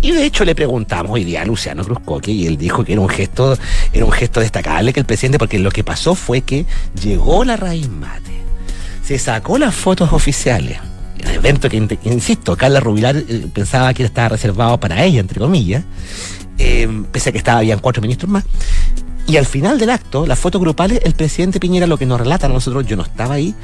Y 0.02 0.12
de 0.12 0.24
hecho 0.26 0.44
le 0.44 0.54
preguntamos 0.54 1.12
hoy 1.12 1.24
día 1.24 1.42
a 1.42 1.44
Luciano 1.46 1.82
Cruzcoque 1.82 2.30
y 2.30 2.46
él 2.46 2.58
dijo 2.58 2.84
que 2.84 2.92
era 2.92 3.00
un 3.00 3.08
gesto, 3.08 3.56
era 3.92 4.04
un 4.04 4.12
gesto 4.12 4.40
destacable 4.40 4.92
que 4.92 5.00
el 5.00 5.06
presidente, 5.06 5.38
porque 5.38 5.58
lo 5.58 5.70
que 5.70 5.82
pasó 5.82 6.14
fue 6.14 6.42
que 6.42 6.66
llegó 7.02 7.44
la 7.44 7.56
raíz 7.56 7.88
mate, 7.88 8.32
se 9.02 9.18
sacó 9.18 9.58
las 9.58 9.74
fotos 9.74 10.12
oficiales. 10.12 10.78
Evento 11.32 11.68
que, 11.68 11.76
insisto, 12.04 12.56
Carla 12.56 12.80
Rubilar 12.80 13.16
eh, 13.16 13.46
pensaba 13.52 13.92
que 13.94 14.04
estaba 14.04 14.30
reservado 14.30 14.78
para 14.78 15.02
ella, 15.04 15.20
entre 15.20 15.40
comillas, 15.40 15.84
eh, 16.58 16.88
pese 17.12 17.30
a 17.30 17.32
que 17.32 17.38
estaba, 17.38 17.58
habían 17.58 17.78
cuatro 17.78 18.02
ministros 18.02 18.30
más. 18.30 18.44
Y 19.26 19.36
al 19.36 19.46
final 19.46 19.78
del 19.78 19.90
acto, 19.90 20.26
las 20.26 20.38
fotos 20.38 20.60
grupales, 20.60 21.00
el 21.04 21.14
presidente 21.14 21.58
Piñera, 21.58 21.86
lo 21.86 21.96
que 21.96 22.06
nos 22.06 22.20
relatan 22.20 22.50
a 22.50 22.54
nosotros, 22.54 22.86
yo 22.86 22.96
no 22.96 23.02
estaba 23.02 23.34
ahí, 23.34 23.54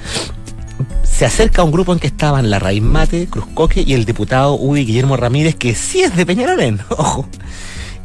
se 1.02 1.26
acerca 1.26 1.62
a 1.62 1.64
un 1.64 1.73
grupo 1.73 1.93
en 1.93 1.99
que 1.99 2.07
estaban 2.07 2.49
la 2.49 2.59
Raíz 2.59 2.83
Mate, 2.83 3.26
Cruzcoque 3.29 3.85
y 3.87 3.93
el 3.93 4.05
diputado 4.05 4.55
Ubi 4.55 4.87
Guillermo 4.87 5.17
Ramírez, 5.17 5.55
que 5.55 5.75
sí 5.75 6.00
es 6.00 6.17
de 6.17 6.25
Peñarolén, 6.25 6.81
ojo. 6.88 7.29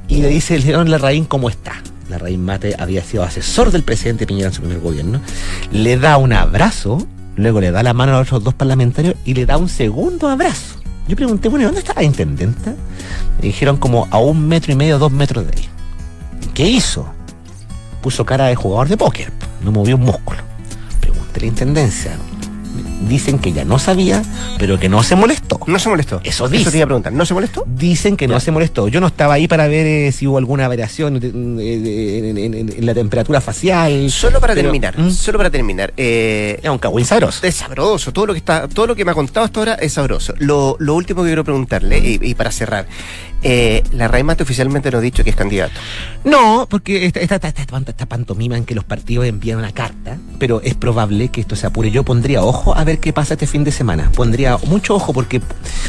Y 0.07 0.21
le 0.21 0.27
dice 0.27 0.61
señor 0.61 0.87
Larraín 0.87 1.25
cómo 1.25 1.49
está. 1.49 1.81
La 2.09 2.19
Raíz 2.19 2.37
Mate 2.37 2.75
había 2.77 3.03
sido 3.03 3.23
asesor 3.23 3.71
del 3.71 3.83
presidente 3.83 4.27
Piñera 4.27 4.49
en 4.49 4.53
su 4.53 4.61
primer 4.61 4.79
gobierno. 4.79 5.21
Le 5.71 5.97
da 5.97 6.17
un 6.17 6.33
abrazo, 6.33 7.07
luego 7.35 7.61
le 7.61 7.71
da 7.71 7.83
la 7.83 7.93
mano 7.93 8.15
a 8.15 8.19
los 8.19 8.27
otros 8.27 8.43
dos 8.43 8.53
parlamentarios 8.53 9.15
y 9.25 9.33
le 9.33 9.45
da 9.45 9.57
un 9.57 9.69
segundo 9.69 10.27
abrazo. 10.27 10.75
Yo 11.07 11.15
pregunté, 11.15 11.49
bueno, 11.49 11.63
¿y 11.63 11.65
¿dónde 11.65 11.81
está 11.81 11.93
la 11.93 12.03
intendenta? 12.03 12.73
Me 13.37 13.47
dijeron 13.47 13.77
como 13.77 14.07
a 14.09 14.17
un 14.17 14.47
metro 14.47 14.71
y 14.71 14.75
medio, 14.75 14.97
dos 14.97 15.11
metros 15.11 15.45
de 15.45 15.53
ahí. 15.55 15.69
¿Qué 16.53 16.67
hizo? 16.67 17.07
Puso 18.01 18.25
cara 18.25 18.45
de 18.45 18.55
jugador 18.55 18.87
de 18.87 18.97
póker, 18.97 19.31
no 19.63 19.71
movió 19.71 19.95
un 19.95 20.03
músculo. 20.03 20.39
Pregunté 21.01 21.39
a 21.39 21.41
la 21.41 21.45
intendencia. 21.45 22.17
Dicen 23.09 23.39
que 23.39 23.51
ya 23.51 23.65
no 23.65 23.77
sabía, 23.77 24.23
pero 24.57 24.79
que 24.79 24.87
no 24.89 25.03
se 25.03 25.15
molestó. 25.15 25.59
No 25.67 25.79
se 25.79 25.89
molestó. 25.89 26.17
Eso 26.23 26.45
Eso 26.45 26.49
dice. 26.49 26.71
te 26.71 26.77
iba 26.77 26.85
a 26.85 26.87
preguntar. 26.87 27.11
¿No 27.13 27.25
se 27.25 27.33
molestó? 27.33 27.63
Dicen 27.67 28.15
que 28.15 28.27
no 28.27 28.39
se 28.39 28.51
molestó. 28.51 28.87
Yo 28.87 29.01
no 29.01 29.07
estaba 29.07 29.33
ahí 29.33 29.47
para 29.47 29.67
ver 29.67 29.85
eh, 29.85 30.11
si 30.11 30.25
hubo 30.27 30.37
alguna 30.37 30.67
variación 30.67 31.17
en, 31.17 31.59
en- 31.59 32.37
en- 32.37 32.53
en 32.77 32.85
la 32.85 32.93
temperatura 32.93 33.41
facial. 33.41 34.09
Solo 34.09 34.39
para 34.39 34.53
Pero, 34.53 34.67
terminar, 34.67 34.97
¿Mm? 34.97 35.11
solo 35.11 35.37
para 35.37 35.49
terminar. 35.49 35.93
Eh, 35.97 36.59
Es 36.63 36.69
un 36.69 36.77
cagüín 36.77 37.05
sabroso. 37.05 37.45
es 37.45 37.55
sabroso, 37.55 38.13
todo 38.13 38.27
lo 38.27 38.33
que 38.33 38.39
está, 38.39 38.67
todo 38.67 38.87
lo 38.87 38.95
que 38.95 39.03
me 39.05 39.11
ha 39.11 39.13
contado 39.13 39.45
hasta 39.45 39.59
ahora 39.59 39.73
es 39.75 39.93
sabroso. 39.93 40.33
Lo, 40.39 40.77
lo 40.79 40.95
último 40.95 41.21
que 41.23 41.29
quiero 41.29 41.43
preguntarle, 41.43 41.99
y, 41.99 42.19
y 42.21 42.33
para 42.35 42.51
cerrar, 42.51 42.87
Eh, 43.47 43.83
la 43.91 44.07
Raimate 44.07 44.41
oficialmente 44.41 44.89
no 44.89 44.97
ha 44.97 45.01
dicho 45.01 45.23
que 45.23 45.29
es 45.29 45.35
candidato. 45.35 45.73
No, 46.23 46.65
porque 46.67 47.05
esta, 47.05 47.19
esta, 47.19 47.35
esta, 47.35 47.49
esta- 47.49 47.77
esta 47.85 48.05
pantomima 48.07 48.57
en 48.57 48.65
que 48.65 48.73
los 48.73 48.83
partidos 48.85 49.27
envían 49.27 49.59
una 49.59 49.71
carta, 49.71 50.17
pero 50.39 50.61
es 50.63 50.73
probable 50.73 51.27
que 51.27 51.41
esto 51.41 51.55
se 51.55 51.67
apure. 51.67 51.91
Yo 51.91 52.01
pondría 52.03 52.41
ojo 52.41 52.75
a 52.75 52.84
ver 52.85 52.99
qué 52.99 53.11
pasa 53.11 53.33
este 53.33 53.47
fin 53.47 53.63
de 53.63 53.71
semana. 53.71 54.11
Pondría 54.15 54.57
mucho 54.65 54.95
ojo 54.95 55.13
porque, 55.13 55.41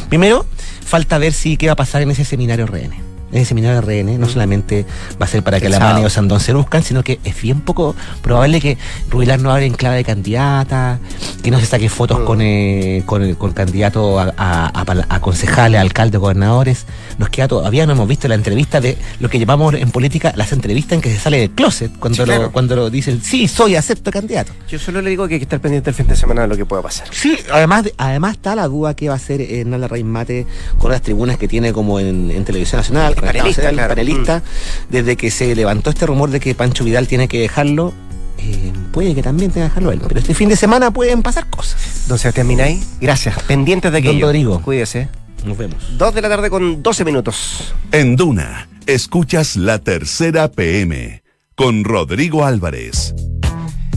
primero, 0.09 0.47
falta 0.85 1.19
ver 1.19 1.33
si 1.33 1.57
qué 1.57 1.67
va 1.67 1.75
a 1.75 1.77
pasar 1.77 2.03
en 2.03 2.11
ese 2.11 2.25
seminario 2.25 2.67
RN. 2.67 3.16
En 3.37 3.43
ese 3.43 3.51
seminario 3.51 3.83
RN 3.83 4.19
no 4.19 4.29
solamente 4.31 4.87
va 5.21 5.27
a 5.27 5.29
ser 5.29 5.43
para 5.43 5.61
que 5.61 5.67
El 5.67 5.73
la 5.73 5.79
sábado. 5.79 5.95
Mane 5.97 6.07
o 6.07 6.11
Sandón 6.11 6.41
se 6.41 6.55
luzcan, 6.55 6.83
sino 6.83 7.03
que 7.05 7.21
es 7.23 7.39
bien 7.43 7.61
poco 7.61 7.95
probable 8.23 8.63
que 8.63 8.79
Rubilar 9.11 9.39
no 9.41 9.53
hable 9.53 9.67
en 9.67 9.75
clave 9.75 9.97
de 9.97 10.05
candidata, 10.05 10.99
que 11.43 11.51
no 11.51 11.61
se 11.61 11.67
saque 11.67 11.91
fotos 11.91 12.21
Mm. 12.21 12.25
con, 12.25 12.41
eh, 12.41 13.03
con, 13.05 13.35
con 13.35 13.53
candidatos 13.53 14.19
a, 14.19 14.33
a- 14.39 14.83
a 14.83 14.87
a 15.17 15.21
concejales, 15.21 15.79
alcaldes, 15.81 16.19
gobernadores. 16.19 16.87
Nos 17.19 17.29
queda 17.29 17.47
todavía, 17.47 17.85
no 17.87 17.93
hemos 17.93 18.09
visto 18.09 18.27
la 18.27 18.37
entrevista 18.37 18.81
de 18.81 18.97
lo 19.21 19.29
que 19.29 19.39
llamamos 19.39 19.75
en 19.75 19.91
política 19.91 20.33
las 20.35 20.53
entrevistas 20.53 20.93
en 20.97 21.03
que 21.03 21.11
se 21.13 21.19
sale 21.19 21.39
del 21.41 21.51
closet, 21.51 21.93
cuando, 21.99 22.25
Sí, 22.25 22.31
lo, 22.31 22.51
cuando 22.53 22.75
lo 22.75 22.89
dicen, 22.89 23.21
sí, 23.23 23.49
soy, 23.49 23.75
acepto 23.77 24.11
candidato. 24.11 24.53
Yo 24.69 24.79
solo 24.79 25.03
le 25.03 25.11
digo 25.11 25.29
que 25.29 25.35
hay 25.35 25.41
que 25.41 25.45
estar 25.45 25.61
pendiente 25.61 25.91
el 25.91 25.95
fin 25.97 26.07
de 26.07 26.17
semana 26.17 26.43
de 26.43 26.49
lo 26.49 26.57
que 26.57 26.65
pueda 26.65 26.81
pasar. 26.83 27.07
Sí, 27.13 27.37
además, 27.53 27.85
de- 27.85 27.95
además 27.99 28.33
está 28.37 28.55
la 28.55 28.67
duda 28.67 28.97
que 28.97 29.09
va 29.09 29.15
a 29.15 29.17
hacer 29.19 29.43
eh, 29.43 29.63
Nala 29.67 29.89
Mate 30.05 30.47
con 30.79 30.91
las 30.91 31.03
tribunas 31.03 31.37
que 31.37 31.49
tiene 31.49 31.73
como 31.75 32.01
en, 32.01 32.31
en 32.31 32.45
Televisión 32.45 32.79
Nacional, 32.81 33.15
Panelista, 33.27 33.63
Nacional, 33.63 33.75
claro. 33.75 33.87
Mm. 33.87 33.97
panelista, 33.97 34.43
desde 34.89 35.17
que 35.17 35.31
se 35.31 35.55
levantó 35.55 35.91
este 35.91 36.07
rumor 36.07 36.31
de 36.31 36.41
que 36.41 36.55
Pancho 36.55 36.85
Vidal 36.85 37.07
tiene 37.09 37.29
que 37.29 37.41
dejarlo. 37.41 37.93
eh, 38.39 38.73
puede 38.93 39.15
que 39.15 39.23
también 39.23 39.51
tenga 39.51 39.67
que 39.67 39.71
dejarlo 39.71 39.93
él, 39.93 40.01
pero 40.07 40.21
este 40.21 40.35
fin 40.35 40.49
de 40.49 40.57
semana 40.57 40.91
pueden 40.91 41.23
pasar 41.23 41.49
cosas. 41.49 42.05
Don 42.09 42.19
Sebastián 42.19 42.47
Minay, 42.47 42.81
gracias. 43.01 43.43
Pendientes 43.45 43.91
de 43.93 44.01
Don 44.01 44.09
aquello. 44.09 44.27
Rodrigo. 44.27 44.61
Cuídese. 44.63 45.09
Nos 45.45 45.57
vemos. 45.57 45.97
Dos 45.99 46.15
de 46.15 46.23
la 46.23 46.29
tarde 46.29 46.51
con 46.51 46.83
12 46.83 47.05
minutos. 47.05 47.75
En 47.93 48.17
Duna, 48.17 48.69
escuchas 48.87 49.57
la 49.57 49.79
tercera 49.79 50.49
PM 50.51 51.23
con 51.55 51.85
Rodrigo 51.85 52.45
Álvarez. 52.45 53.15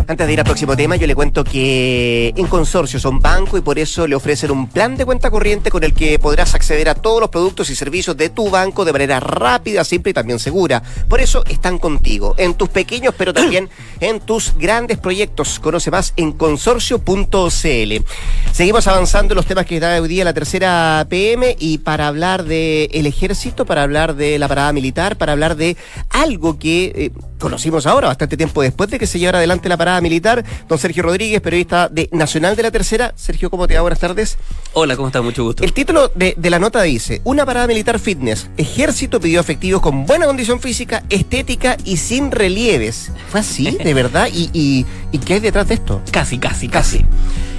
Antes 0.09 0.25
de 0.25 0.33
ir 0.33 0.39
al 0.39 0.45
próximo 0.45 0.75
tema, 0.75 0.95
yo 0.95 1.05
le 1.05 1.13
cuento 1.13 1.43
que 1.43 2.33
en 2.35 2.47
Consorcio 2.47 2.99
son 2.99 3.19
banco 3.19 3.59
y 3.59 3.61
por 3.61 3.77
eso 3.77 4.07
le 4.07 4.15
ofrecen 4.15 4.49
un 4.49 4.67
plan 4.67 4.97
de 4.97 5.05
cuenta 5.05 5.29
corriente 5.29 5.69
con 5.69 5.83
el 5.83 5.93
que 5.93 6.17
podrás 6.17 6.55
acceder 6.55 6.89
a 6.89 6.95
todos 6.95 7.21
los 7.21 7.29
productos 7.29 7.69
y 7.69 7.75
servicios 7.75 8.17
de 8.17 8.29
tu 8.29 8.49
banco 8.49 8.85
de 8.85 8.91
manera 8.91 9.19
rápida, 9.19 9.83
simple 9.83 10.09
y 10.09 10.13
también 10.15 10.39
segura. 10.39 10.81
Por 11.07 11.21
eso 11.21 11.43
están 11.45 11.77
contigo, 11.77 12.33
en 12.39 12.55
tus 12.55 12.69
pequeños, 12.69 13.13
pero 13.15 13.35
también 13.35 13.69
en 13.99 14.19
tus 14.19 14.55
grandes 14.57 14.97
proyectos. 14.97 15.59
Conoce 15.59 15.91
más 15.91 16.13
en 16.15 16.31
consorcio.cl. 16.31 18.03
Seguimos 18.51 18.87
avanzando 18.87 19.33
en 19.33 19.35
los 19.35 19.45
temas 19.45 19.67
que 19.67 19.79
da 19.79 20.01
hoy 20.01 20.07
día 20.07 20.23
la 20.23 20.33
tercera 20.33 21.05
PM 21.07 21.55
y 21.59 21.77
para 21.77 22.07
hablar 22.07 22.45
del 22.45 22.89
el 22.91 23.05
ejército, 23.05 23.63
para 23.63 23.83
hablar 23.83 24.15
de 24.15 24.39
la 24.39 24.47
parada 24.47 24.73
militar, 24.73 25.19
para 25.19 25.33
hablar 25.33 25.55
de 25.55 25.77
algo 26.09 26.57
que 26.57 26.93
eh, 26.95 27.11
conocimos 27.37 27.85
ahora, 27.85 28.07
bastante 28.07 28.37
tiempo 28.37 28.63
después 28.63 28.89
de 28.89 28.97
que 28.97 29.05
se 29.05 29.19
llevara 29.19 29.37
adelante 29.37 29.69
la 29.69 29.77
parada 29.77 29.98
militar, 30.01 30.43
don 30.67 30.77
Sergio 30.77 31.03
Rodríguez, 31.03 31.41
periodista 31.41 31.89
de 31.89 32.09
Nacional 32.11 32.55
de 32.55 32.63
la 32.63 32.71
Tercera. 32.71 33.13
Sergio, 33.15 33.49
¿cómo 33.49 33.67
te 33.67 33.75
va? 33.75 33.81
Buenas 33.81 33.99
tardes. 33.99 34.37
Hola, 34.73 34.95
¿cómo 34.95 35.07
está? 35.07 35.21
Mucho 35.21 35.43
gusto. 35.43 35.63
El 35.63 35.73
título 35.73 36.11
de, 36.15 36.35
de 36.37 36.49
la 36.49 36.59
nota 36.59 36.81
dice, 36.83 37.21
una 37.23 37.45
parada 37.45 37.67
militar 37.67 37.99
fitness, 37.99 38.49
ejército 38.57 39.19
pidió 39.19 39.39
efectivos 39.39 39.81
con 39.81 40.05
buena 40.05 40.25
condición 40.25 40.59
física, 40.59 41.03
estética 41.09 41.77
y 41.85 41.97
sin 41.97 42.31
relieves. 42.31 43.11
¿Fue 43.29 43.39
así? 43.39 43.71
¿De 43.71 43.93
verdad? 43.93 44.29
¿Y, 44.33 44.49
y, 44.53 44.85
y 45.11 45.17
qué 45.19 45.35
hay 45.35 45.39
detrás 45.39 45.67
de 45.67 45.75
esto? 45.75 46.01
Casi, 46.11 46.37
casi, 46.37 46.67
casi. 46.67 47.05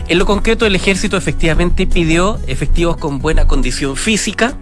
En 0.09 0.19
lo 0.19 0.27
concreto, 0.27 0.67
el 0.67 0.75
ejército 0.75 1.17
efectivamente 1.17 1.87
pidió 1.87 2.41
efectivos 2.49 2.97
con 2.97 3.21
buena 3.21 3.47
condición 3.47 3.97
física 3.97 4.57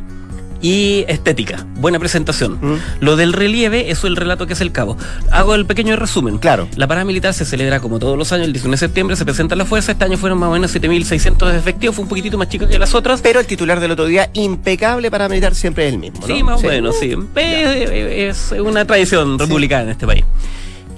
y 0.61 1.05
estética, 1.09 1.67
buena 1.77 1.99
presentación. 1.99 2.59
Mm. 2.61 2.77
Lo 3.00 3.17
del 3.17 3.33
relieve, 3.33 3.91
eso 3.91 4.07
es 4.07 4.11
el 4.11 4.17
relato 4.17 4.47
que 4.47 4.55
es 4.55 4.61
el 4.61 4.73
cabo. 4.73 4.97
Hago 5.31 5.55
el 5.55 5.67
pequeño 5.67 5.95
resumen. 5.97 6.38
Claro. 6.38 6.69
La 6.77 6.87
parada 6.88 7.05
militar 7.05 7.33
se 7.35 7.45
celebra 7.45 7.79
como 7.81 7.99
todos 7.99 8.19
los 8.19 8.33
años, 8.33 8.47
el 8.47 8.53
19 8.53 8.75
de 8.75 8.79
septiembre 8.79 9.17
se 9.17 9.25
presenta 9.25 9.55
la 9.57 9.65
fuerza. 9.65 9.93
Este 9.93 10.05
año 10.05 10.17
fueron 10.19 10.38
más 10.38 10.49
o 10.49 10.53
menos 10.53 10.75
7.600 10.75 11.55
efectivos, 11.55 11.95
fue 11.97 12.03
un 12.03 12.09
poquitito 12.09 12.37
más 12.38 12.49
chico 12.49 12.67
que 12.67 12.79
las 12.79 12.95
otras. 12.95 13.21
Pero 13.23 13.38
el 13.41 13.47
titular 13.47 13.79
del 13.81 13.93
otro 13.93 14.07
día, 14.07 14.31
impecable 14.35 15.11
para 15.11 15.29
militar, 15.29 15.55
siempre 15.55 15.87
es 15.87 15.93
el 15.95 15.99
mismo, 16.00 16.21
¿no? 16.21 16.27
Sí, 16.27 16.43
más 16.43 16.62
o 16.62 16.67
menos, 16.67 16.97
sí. 16.99 17.15
Es 17.37 18.53
una 18.59 18.85
tradición 18.85 19.38
republicana 19.38 19.83
en 19.85 19.88
este 19.91 20.07
país. 20.07 20.25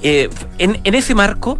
Eh, 0.02 0.30
en, 0.58 0.80
en 0.84 0.94
ese 0.94 1.14
marco, 1.14 1.58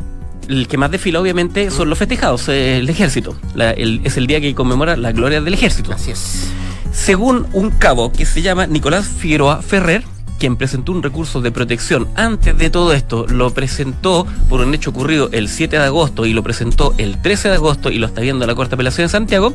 el 0.48 0.66
que 0.68 0.76
más 0.78 0.90
desfila 0.90 1.20
obviamente 1.20 1.70
son 1.70 1.88
los 1.90 1.98
festejados, 1.98 2.48
el 2.48 2.88
ejército. 2.88 3.36
La- 3.54 3.72
el- 3.72 4.00
es 4.04 4.16
el 4.16 4.26
día 4.26 4.40
que 4.40 4.54
conmemora 4.54 4.96
la 4.96 5.12
gloria 5.12 5.40
del 5.40 5.54
ejército. 5.54 5.92
Así 5.92 6.10
es. 6.12 6.48
Según 6.92 7.46
un 7.52 7.70
cabo 7.70 8.12
que 8.12 8.26
se 8.26 8.42
llama 8.42 8.66
Nicolás 8.66 9.06
Figueroa 9.06 9.62
Ferrer, 9.62 10.02
quien 10.38 10.56
presentó 10.56 10.92
un 10.92 11.02
recurso 11.02 11.40
de 11.42 11.52
protección 11.52 12.08
antes 12.16 12.56
de 12.56 12.70
todo 12.70 12.94
esto, 12.94 13.26
lo 13.28 13.50
presentó 13.52 14.26
por 14.48 14.60
un 14.62 14.72
hecho 14.74 14.88
ocurrido 14.90 15.28
el 15.32 15.48
7 15.48 15.78
de 15.78 15.84
agosto 15.84 16.24
y 16.24 16.32
lo 16.32 16.42
presentó 16.42 16.94
el 16.96 17.20
13 17.20 17.50
de 17.50 17.54
agosto 17.56 17.90
y 17.90 17.98
lo 17.98 18.06
está 18.06 18.22
viendo 18.22 18.46
la 18.46 18.54
Corte 18.54 18.70
de 18.70 18.74
Apelación 18.76 19.04
de 19.04 19.10
Santiago, 19.10 19.52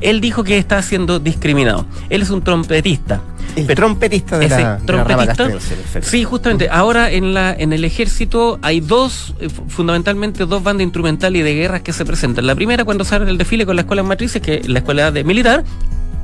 él 0.00 0.20
dijo 0.22 0.42
que 0.42 0.56
está 0.56 0.80
siendo 0.82 1.18
discriminado. 1.18 1.84
Él 2.08 2.22
es 2.22 2.30
un 2.30 2.40
trompetista. 2.42 3.20
El 3.56 3.66
Pero- 3.66 3.76
trompetista 3.76 4.38
de 4.38 4.46
ese 4.46 4.62
la, 4.62 4.76
de 4.78 4.92
la 4.94 5.04
rama 5.04 5.26
trompetista. 5.34 6.00
Sí, 6.00 6.24
justamente. 6.24 6.68
Ahora 6.70 7.10
en 7.10 7.34
la 7.34 7.52
en 7.52 7.74
el 7.74 7.84
ejército 7.84 8.58
hay 8.62 8.80
dos, 8.80 9.34
eh, 9.38 9.50
fu- 9.50 9.64
fundamentalmente 9.68 10.46
dos 10.46 10.62
bandas 10.62 10.84
instrumentales 10.84 11.40
y 11.40 11.42
de 11.42 11.54
guerras 11.54 11.82
que 11.82 11.92
se 11.92 12.06
presentan. 12.06 12.46
La 12.46 12.54
primera 12.54 12.84
cuando 12.86 13.04
sale 13.04 13.30
el 13.30 13.36
desfile 13.36 13.66
con 13.66 13.76
la 13.76 13.82
escuela 13.82 14.02
matrices, 14.02 14.40
que 14.40 14.54
es 14.56 14.68
la 14.68 14.78
escuela 14.78 15.10
de 15.10 15.24
militar, 15.24 15.62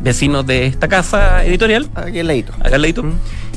vecinos 0.01 0.47
de 0.47 0.67
esta 0.67 0.89
casa 0.89 1.45
editorial, 1.45 1.89
Aquí 1.95 2.21
al 2.21 2.27
ladito. 2.29 2.53
acá 2.61 2.77
al 2.77 2.83
ladito. 2.83 3.03
Mm. 3.03 3.13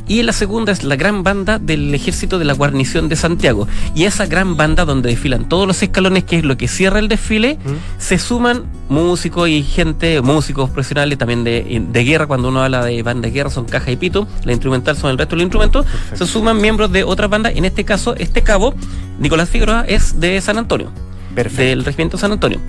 Y 0.08 0.24
la 0.24 0.34
segunda 0.34 0.72
es 0.74 0.84
la 0.84 0.96
gran 0.98 1.24
banda 1.24 1.58
del 1.60 1.94
ejército 1.94 2.38
de 2.40 2.44
la 2.44 2.54
guarnición 2.54 3.08
de 3.08 3.16
Santiago. 3.16 3.68
Y 3.96 4.04
esa 4.06 4.26
gran 4.26 4.58
banda 4.58 4.84
donde 4.84 5.10
desfilan 5.10 5.48
todos 5.48 5.68
los 5.68 5.82
escalones, 5.84 6.24
que 6.26 6.40
es 6.40 6.44
lo 6.44 6.58
que 6.58 6.68
cierra 6.68 7.00
el 7.00 7.08
desfile, 7.08 7.58
Mm. 7.64 7.70
se 8.00 8.18
suman 8.18 8.64
músicos 8.90 9.48
y 9.48 9.64
gente, 9.64 10.20
músicos 10.22 10.70
profesionales 10.72 11.18
también 11.18 11.44
de, 11.46 11.82
de 11.88 12.04
guerra, 12.04 12.26
cuando 12.28 12.50
uno 12.50 12.62
habla 12.64 12.84
de 12.84 13.02
banda 13.04 13.28
de 13.30 13.34
guerra 13.34 13.50
son 13.52 13.66
caja 13.66 13.90
y 13.92 13.96
pito, 13.96 14.28
la 14.44 14.52
instrumental 14.52 14.98
son 14.98 15.12
el 15.12 15.18
resto 15.18 15.36
de 15.36 15.38
los 15.38 15.44
instrumentos, 15.46 15.86
se 16.14 16.26
suman 16.26 16.60
miembros 16.60 16.92
de 16.92 17.04
otras 17.06 17.30
bandas, 17.30 17.54
en 17.56 17.64
este 17.64 17.86
caso 17.86 18.14
este 18.18 18.42
cabo, 18.42 18.74
Nicolás 19.20 19.50
Figueroa, 19.50 19.86
es 19.88 20.20
de 20.20 20.42
San 20.42 20.58
Antonio, 20.58 20.92
Perfecto. 21.36 21.62
del 21.64 21.86
regimiento 21.86 22.18
San 22.18 22.34
Antonio. 22.34 22.60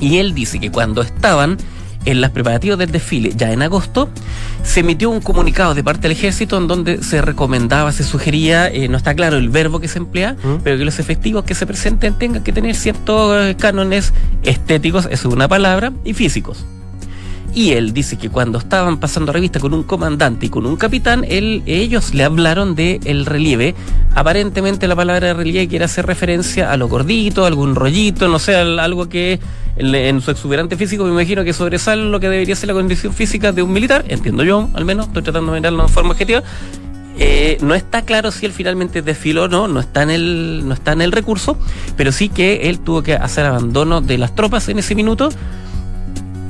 Y 0.00 0.18
él 0.18 0.32
dice 0.32 0.58
que 0.58 0.70
cuando 0.70 1.02
estaban 1.02 1.58
en 2.04 2.20
los 2.20 2.30
preparativos 2.30 2.78
del 2.78 2.90
desfile, 2.90 3.32
ya 3.36 3.52
en 3.52 3.62
agosto, 3.62 4.08
se 4.62 4.80
emitió 4.80 5.10
un 5.10 5.20
comunicado 5.20 5.74
de 5.74 5.84
parte 5.84 6.02
del 6.02 6.12
ejército 6.12 6.56
en 6.58 6.66
donde 6.66 7.02
se 7.02 7.20
recomendaba, 7.20 7.92
se 7.92 8.04
sugería, 8.04 8.68
eh, 8.68 8.88
no 8.88 8.96
está 8.96 9.14
claro 9.14 9.36
el 9.36 9.48
verbo 9.48 9.80
que 9.80 9.88
se 9.88 9.98
emplea, 9.98 10.34
¿Mm? 10.34 10.60
pero 10.62 10.78
que 10.78 10.84
los 10.84 10.98
efectivos 10.98 11.44
que 11.44 11.54
se 11.54 11.66
presenten 11.66 12.14
tengan 12.14 12.42
que 12.42 12.52
tener 12.52 12.74
ciertos 12.74 13.54
cánones 13.56 14.12
estéticos, 14.42 15.06
eso 15.10 15.28
es 15.28 15.34
una 15.34 15.48
palabra, 15.48 15.92
y 16.04 16.14
físicos. 16.14 16.64
Y 17.54 17.72
él 17.72 17.92
dice 17.92 18.16
que 18.16 18.28
cuando 18.28 18.58
estaban 18.58 18.98
pasando 18.98 19.32
revista 19.32 19.58
con 19.58 19.74
un 19.74 19.82
comandante 19.82 20.46
y 20.46 20.48
con 20.48 20.64
un 20.66 20.76
capitán, 20.76 21.24
ellos 21.28 22.14
le 22.14 22.22
hablaron 22.22 22.74
de 22.74 23.00
el 23.04 23.26
relieve. 23.26 23.74
Aparentemente 24.14 24.86
la 24.86 24.94
palabra 24.94 25.32
relieve 25.34 25.66
quiere 25.66 25.84
hacer 25.86 26.06
referencia 26.06 26.70
a 26.70 26.76
lo 26.76 26.88
gordito, 26.88 27.46
algún 27.46 27.74
rollito, 27.74 28.28
no 28.28 28.38
sé, 28.38 28.54
al- 28.54 28.78
algo 28.78 29.08
que 29.08 29.40
en, 29.76 29.94
en 29.94 30.20
su 30.20 30.30
exuberante 30.30 30.76
físico 30.76 31.04
me 31.04 31.10
imagino 31.10 31.42
que 31.42 31.52
sobresale 31.52 32.04
lo 32.04 32.20
que 32.20 32.28
debería 32.28 32.54
ser 32.54 32.68
la 32.68 32.74
condición 32.74 33.12
física 33.12 33.50
de 33.50 33.62
un 33.62 33.72
militar, 33.72 34.04
entiendo 34.08 34.44
yo, 34.44 34.68
al 34.74 34.84
menos, 34.84 35.06
estoy 35.06 35.22
tratando 35.22 35.52
de 35.52 35.60
mirarlo 35.60 35.82
de 35.82 35.88
forma 35.88 36.10
objetiva. 36.10 36.42
Eh, 37.20 37.58
no 37.62 37.74
está 37.74 38.02
claro 38.02 38.30
si 38.30 38.46
él 38.46 38.52
finalmente 38.52 39.02
desfiló 39.02 39.44
o 39.44 39.48
no, 39.48 39.66
no 39.66 39.80
está 39.80 40.04
en 40.04 40.10
el, 40.10 40.62
no 40.68 40.74
está 40.74 40.92
en 40.92 41.00
el 41.00 41.10
recurso, 41.10 41.56
pero 41.96 42.12
sí 42.12 42.28
que 42.28 42.68
él 42.68 42.78
tuvo 42.78 43.02
que 43.02 43.14
hacer 43.14 43.44
abandono 43.46 44.00
de 44.00 44.18
las 44.18 44.36
tropas 44.36 44.68
en 44.68 44.78
ese 44.78 44.94
minuto. 44.94 45.30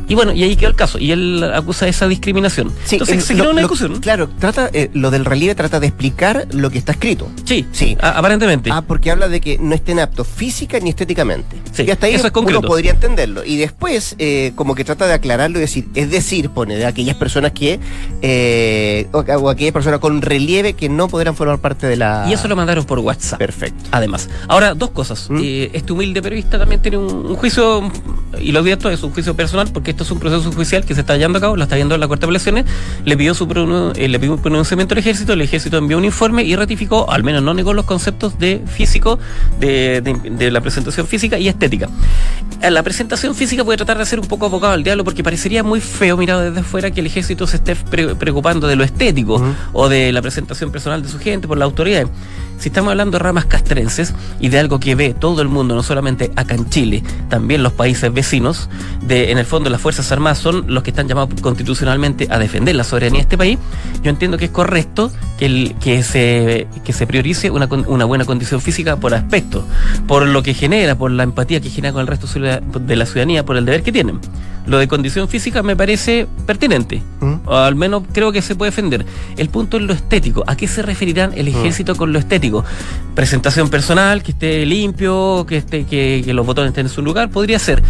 Y 0.09 0.15
bueno, 0.15 0.33
y 0.33 0.43
ahí 0.43 0.57
quedó 0.57 0.71
el 0.71 0.77
caso. 0.77 0.99
Y 0.99 1.13
él 1.13 1.45
acusa 1.55 1.87
esa 1.87 2.09
discriminación. 2.09 2.73
Sí, 2.85 2.97
Entonces 2.97 3.17
el- 3.19 3.23
se 3.23 3.35
lo- 3.35 3.45
una 3.45 3.53
lo- 3.53 3.59
discusión. 3.59 4.01
Claro, 4.01 4.29
trata, 4.39 4.71
eh, 4.73 4.91
lo 4.95 5.11
del 5.11 5.25
relieve 5.25 5.55
trata 5.55 5.81
de 5.81 5.87
explicar 5.89 6.47
lo 6.53 6.71
que 6.71 6.79
está 6.79 6.93
escrito. 6.93 7.29
Sí, 7.45 7.67
Sí. 7.73 7.97
a- 8.01 8.19
aparentemente. 8.19 8.71
Ah, 8.73 8.83
porque 8.83 9.11
habla 9.11 9.29
de 9.29 9.41
que 9.41 9.59
no 9.59 9.75
estén 9.75 9.99
aptos 10.01 10.27
física 10.27 10.81
ni 10.81 10.91
estéticamente. 10.91 11.57
Sí, 11.73 11.85
y 11.87 11.91
hasta 11.91 12.07
ahí 12.07 12.15
eso 12.15 12.27
es 12.27 12.33
uno 12.35 12.63
podría 12.63 12.93
entenderlo. 12.93 13.45
Y 13.45 13.57
después, 13.57 14.15
eh, 14.19 14.53
como 14.55 14.75
que 14.75 14.85
trata 14.85 15.07
de 15.07 15.13
aclararlo 15.13 15.59
y 15.59 15.61
decir, 15.61 15.87
es 15.95 16.11
decir, 16.11 16.51
pone 16.51 16.77
de 16.77 16.87
aquellas 16.87 17.17
personas 17.17 17.53
que, 17.53 17.79
eh, 18.23 19.07
o, 19.13 19.19
o 19.19 19.49
aquellas 19.51 19.73
personas 19.73 20.01
con 20.01 20.23
relieve 20.23 20.73
que 20.75 20.89
no 20.89 21.09
podrán 21.09 21.35
formar 21.35 21.59
parte 21.59 21.87
de 21.87 21.97
la. 21.97 22.27
Y 22.29 22.33
eso 22.33 22.49
lo 22.49 22.57
mandaron 22.57 22.85
por 22.85 22.99
WhatsApp. 23.01 23.39
Perfecto. 23.39 23.85
Además, 23.91 24.29
ahora 24.49 24.75
dos 24.75 24.91
cosas. 24.91 25.29
¿Mm? 25.31 25.39
Eh, 25.43 25.71
este 25.73 25.93
humilde 25.93 26.23
periodista 26.23 26.59
también 26.59 26.81
tiene 26.83 26.97
un, 26.99 27.27
un 27.27 27.37
juicio, 27.37 27.91
y 28.41 28.53
lo 28.53 28.61
advierto, 28.61 28.91
es 28.91 29.03
un 29.03 29.11
juicio 29.13 29.35
personal, 29.35 29.69
porque 29.73 29.95
esto 29.99 30.05
es 30.05 30.11
un 30.13 30.21
proceso 30.21 30.53
judicial 30.53 30.85
que 30.85 30.95
se 30.95 31.01
está 31.01 31.17
llevando 31.17 31.39
a 31.39 31.41
cabo, 31.41 31.57
lo 31.57 31.65
está 31.65 31.75
viendo 31.75 31.99
la 31.99 32.07
Corte 32.07 32.21
de 32.21 32.27
Apelaciones, 32.27 32.67
le 33.05 33.17
pidió 33.17 33.35
su 33.35 33.49
eh, 33.97 34.07
le 34.09 34.19
pidió 34.21 34.35
un 34.35 34.41
pronunciamiento 34.41 34.95
al 34.95 34.99
ejército, 34.99 35.33
el 35.33 35.41
ejército 35.41 35.77
envió 35.77 35.99
un 35.99 36.05
informe 36.05 36.45
y 36.45 36.55
ratificó, 36.55 37.11
al 37.11 37.25
menos 37.25 37.43
no 37.43 37.53
negó 37.53 37.75
los 37.75 37.85
conceptos 37.85 38.39
de 38.39 38.63
físico, 38.65 39.19
de, 39.59 40.01
de- 40.01 40.31
de 40.31 40.51
la 40.53 40.61
presentación 40.61 41.09
física 41.09 41.37
y 41.37 41.49
estética. 41.49 41.89
A 42.63 42.71
La 42.71 42.85
presentación 42.85 43.35
física 43.35 43.65
puede 43.65 43.77
tratar 43.77 43.99
de 43.99 44.07
ser 44.07 44.21
un 44.21 44.27
poco 44.29 44.47
abogado 44.47 44.75
al 44.75 44.85
diablo 44.85 45.03
porque 45.03 45.25
parecería 45.25 45.65
muy 45.65 45.81
feo 45.81 46.17
mirado 46.17 46.43
desde 46.43 46.63
fuera 46.63 46.93
que 46.93 47.01
el 47.01 47.07
ejército 47.07 47.49
se 47.49 47.57
esté 47.57 47.75
pre- 47.75 48.15
preocupando 48.15 48.69
de 48.69 48.77
lo 48.77 48.85
estético 48.85 49.35
Ujú. 49.35 49.53
o 49.73 49.89
de 49.89 50.13
la 50.13 50.23
presentación 50.23 50.71
personal 50.71 51.03
de 51.03 51.09
su 51.09 51.19
gente 51.19 51.49
por 51.49 51.59
la 51.59 51.65
autoridad. 51.65 52.07
Si 52.59 52.71
estamos 52.71 52.91
hablando 52.91 53.19
de 53.19 53.23
ramas 53.23 53.45
castrenses 53.45 54.13
y 54.41 54.49
de 54.49 54.59
algo 54.59 54.81
que 54.81 54.97
ve 54.97 55.15
todo 55.15 55.43
el 55.43 55.49
mundo, 55.49 55.77
no 55.77 55.83
solamente 55.85 56.33
acá 56.35 56.57
en 56.57 56.69
Chile, 56.69 57.05
también 57.29 57.63
los 57.63 57.73
países 57.73 58.13
vecinos, 58.13 58.69
de 59.01 59.31
en 59.31 59.39
el 59.39 59.45
fondo 59.47 59.71
las 59.71 59.81
Fuerzas 59.89 60.13
Armadas 60.13 60.37
son 60.37 60.65
los 60.67 60.83
que 60.83 60.91
están 60.91 61.09
llamados 61.09 61.31
constitucionalmente 61.41 62.29
a 62.31 62.39
defender 62.39 62.75
la 62.77 62.85
soberanía 62.85 63.21
de 63.21 63.23
este 63.23 63.39
país, 63.39 63.59
yo 64.03 64.11
entiendo 64.11 64.37
que 64.37 64.45
es 64.45 64.51
correcto 64.51 65.11
que, 65.39 65.47
el- 65.47 65.75
que, 65.81 66.03
se, 66.03 66.67
que 66.85 66.93
se 66.93 67.07
priorice 67.07 67.51
una, 67.51 67.67
una 67.87 68.05
buena 68.05 68.27
condición 68.27 68.61
física 68.61 68.97
por 68.97 69.15
aspecto, 69.15 69.65
por 70.07 70.27
lo 70.27 70.43
que 70.43 70.53
genera, 70.53 70.95
por 70.95 71.11
la 71.11 71.23
empatía 71.23 71.63
que 71.63 71.71
genera 71.71 71.93
con 71.95 72.03
el 72.03 72.07
resto 72.07 72.27
de 72.39 72.97
la 72.97 73.07
ciudadanía, 73.07 73.47
por 73.47 73.57
el 73.57 73.65
deber 73.65 73.83
que 73.83 73.91
tienen. 73.91 74.21
Lo 74.67 74.77
de 74.77 74.87
condición 74.87 75.27
física 75.31 75.63
me 75.63 75.75
parece 75.75 76.27
pertinente. 76.45 77.03
¿Mm? 77.21 77.35
O 77.47 77.57
al 77.57 77.75
menos 77.75 78.03
creo 78.13 78.31
que 78.33 78.43
se 78.43 78.55
puede 78.55 78.71
defender. 78.71 79.07
El 79.39 79.49
punto 79.49 79.79
es 79.79 79.83
lo 79.85 79.95
estético. 79.95 80.45
¿A 80.47 80.55
qué 80.59 80.69
se 80.69 80.83
referirán 80.83 81.33
el 81.35 81.49
ejército 81.49 81.97
con 81.97 82.13
lo 82.13 82.19
estético? 82.19 82.63
Presentación 83.15 83.71
personal, 83.71 84.23
que 84.23 84.33
esté 84.33 84.67
limpio, 84.67 85.47
que 85.49 85.57
esté, 85.57 85.85
que, 85.85 86.21
que 86.23 86.35
los 86.35 86.45
botones 86.45 86.69
estén 86.73 86.85
en 86.85 86.93
su 86.93 87.01
lugar, 87.01 87.31
podría 87.31 87.59
ser. 87.59 87.83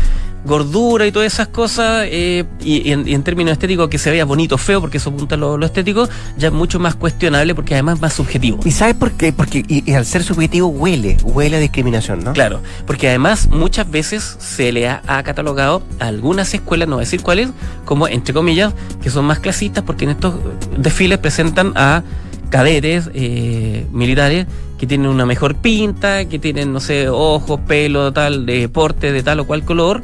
Gordura 0.45 1.07
y 1.07 1.13
todas 1.13 1.33
esas 1.33 1.49
cosas, 1.49 2.07
eh, 2.09 2.45
y, 2.61 2.89
y 2.89 2.93
en, 2.93 3.07
y 3.07 3.15
en 3.15 3.23
términos 3.23 3.53
estéticos 3.53 3.89
que 3.89 3.99
se 3.99 4.11
vea 4.11 4.25
bonito 4.25 4.55
o 4.55 4.59
feo, 4.59 4.81
porque 4.81 4.99
eso 4.99 5.11
apunta 5.11 5.37
lo, 5.37 5.59
lo 5.59 5.67
estético, 5.67 6.09
ya 6.37 6.49
es 6.49 6.55
mucho 6.55 6.79
más 6.79 6.95
cuestionable 6.95 7.55
porque 7.55 7.75
además 7.75 7.97
es 7.97 8.03
más 8.03 8.13
subjetivo. 8.15 8.61
¿Y 8.65 8.71
sabes 8.71 8.95
por 8.95 9.13
qué? 9.13 9.33
Porque 9.33 9.65
y, 9.67 9.91
y 9.91 9.95
al 9.95 10.07
ser 10.07 10.23
subjetivo 10.23 10.69
huele, 10.69 11.17
huele 11.23 11.57
a 11.57 11.61
discriminación, 11.61 12.25
¿no? 12.25 12.33
Claro, 12.33 12.61
porque 12.87 13.09
además 13.09 13.49
muchas 13.51 13.91
veces 13.91 14.37
se 14.39 14.73
le 14.73 14.89
ha, 14.89 15.03
ha 15.07 15.23
catalogado 15.23 15.83
a 16.01 16.07
algunas 16.07 16.53
escuelas, 16.55 16.89
no 16.89 16.97
voy 16.97 17.03
a 17.03 17.05
decir 17.05 17.23
cuáles, 17.23 17.49
como 17.85 18.09
entre 18.09 18.33
comillas, 18.33 18.73
que 19.03 19.11
son 19.11 19.25
más 19.25 19.41
clasistas 19.41 19.85
porque 19.85 20.05
en 20.05 20.11
estos 20.11 20.35
desfiles 20.77 21.19
presentan 21.19 21.73
a 21.75 22.03
cadetes 22.51 23.11
eh, 23.15 23.87
militares 23.93 24.47
que 24.79 24.87
tienen 24.87 25.09
una 25.09 25.27
mejor 25.27 25.57
pinta, 25.57 26.25
que 26.27 26.39
tienen, 26.39 26.73
no 26.73 26.81
sé, 26.81 27.09
ojos, 27.09 27.61
pelo, 27.67 28.13
tal, 28.13 28.47
de 28.47 28.69
porte 28.69 29.13
de 29.13 29.23
tal 29.23 29.41
o 29.41 29.47
cual 29.47 29.65
color, 29.65 30.01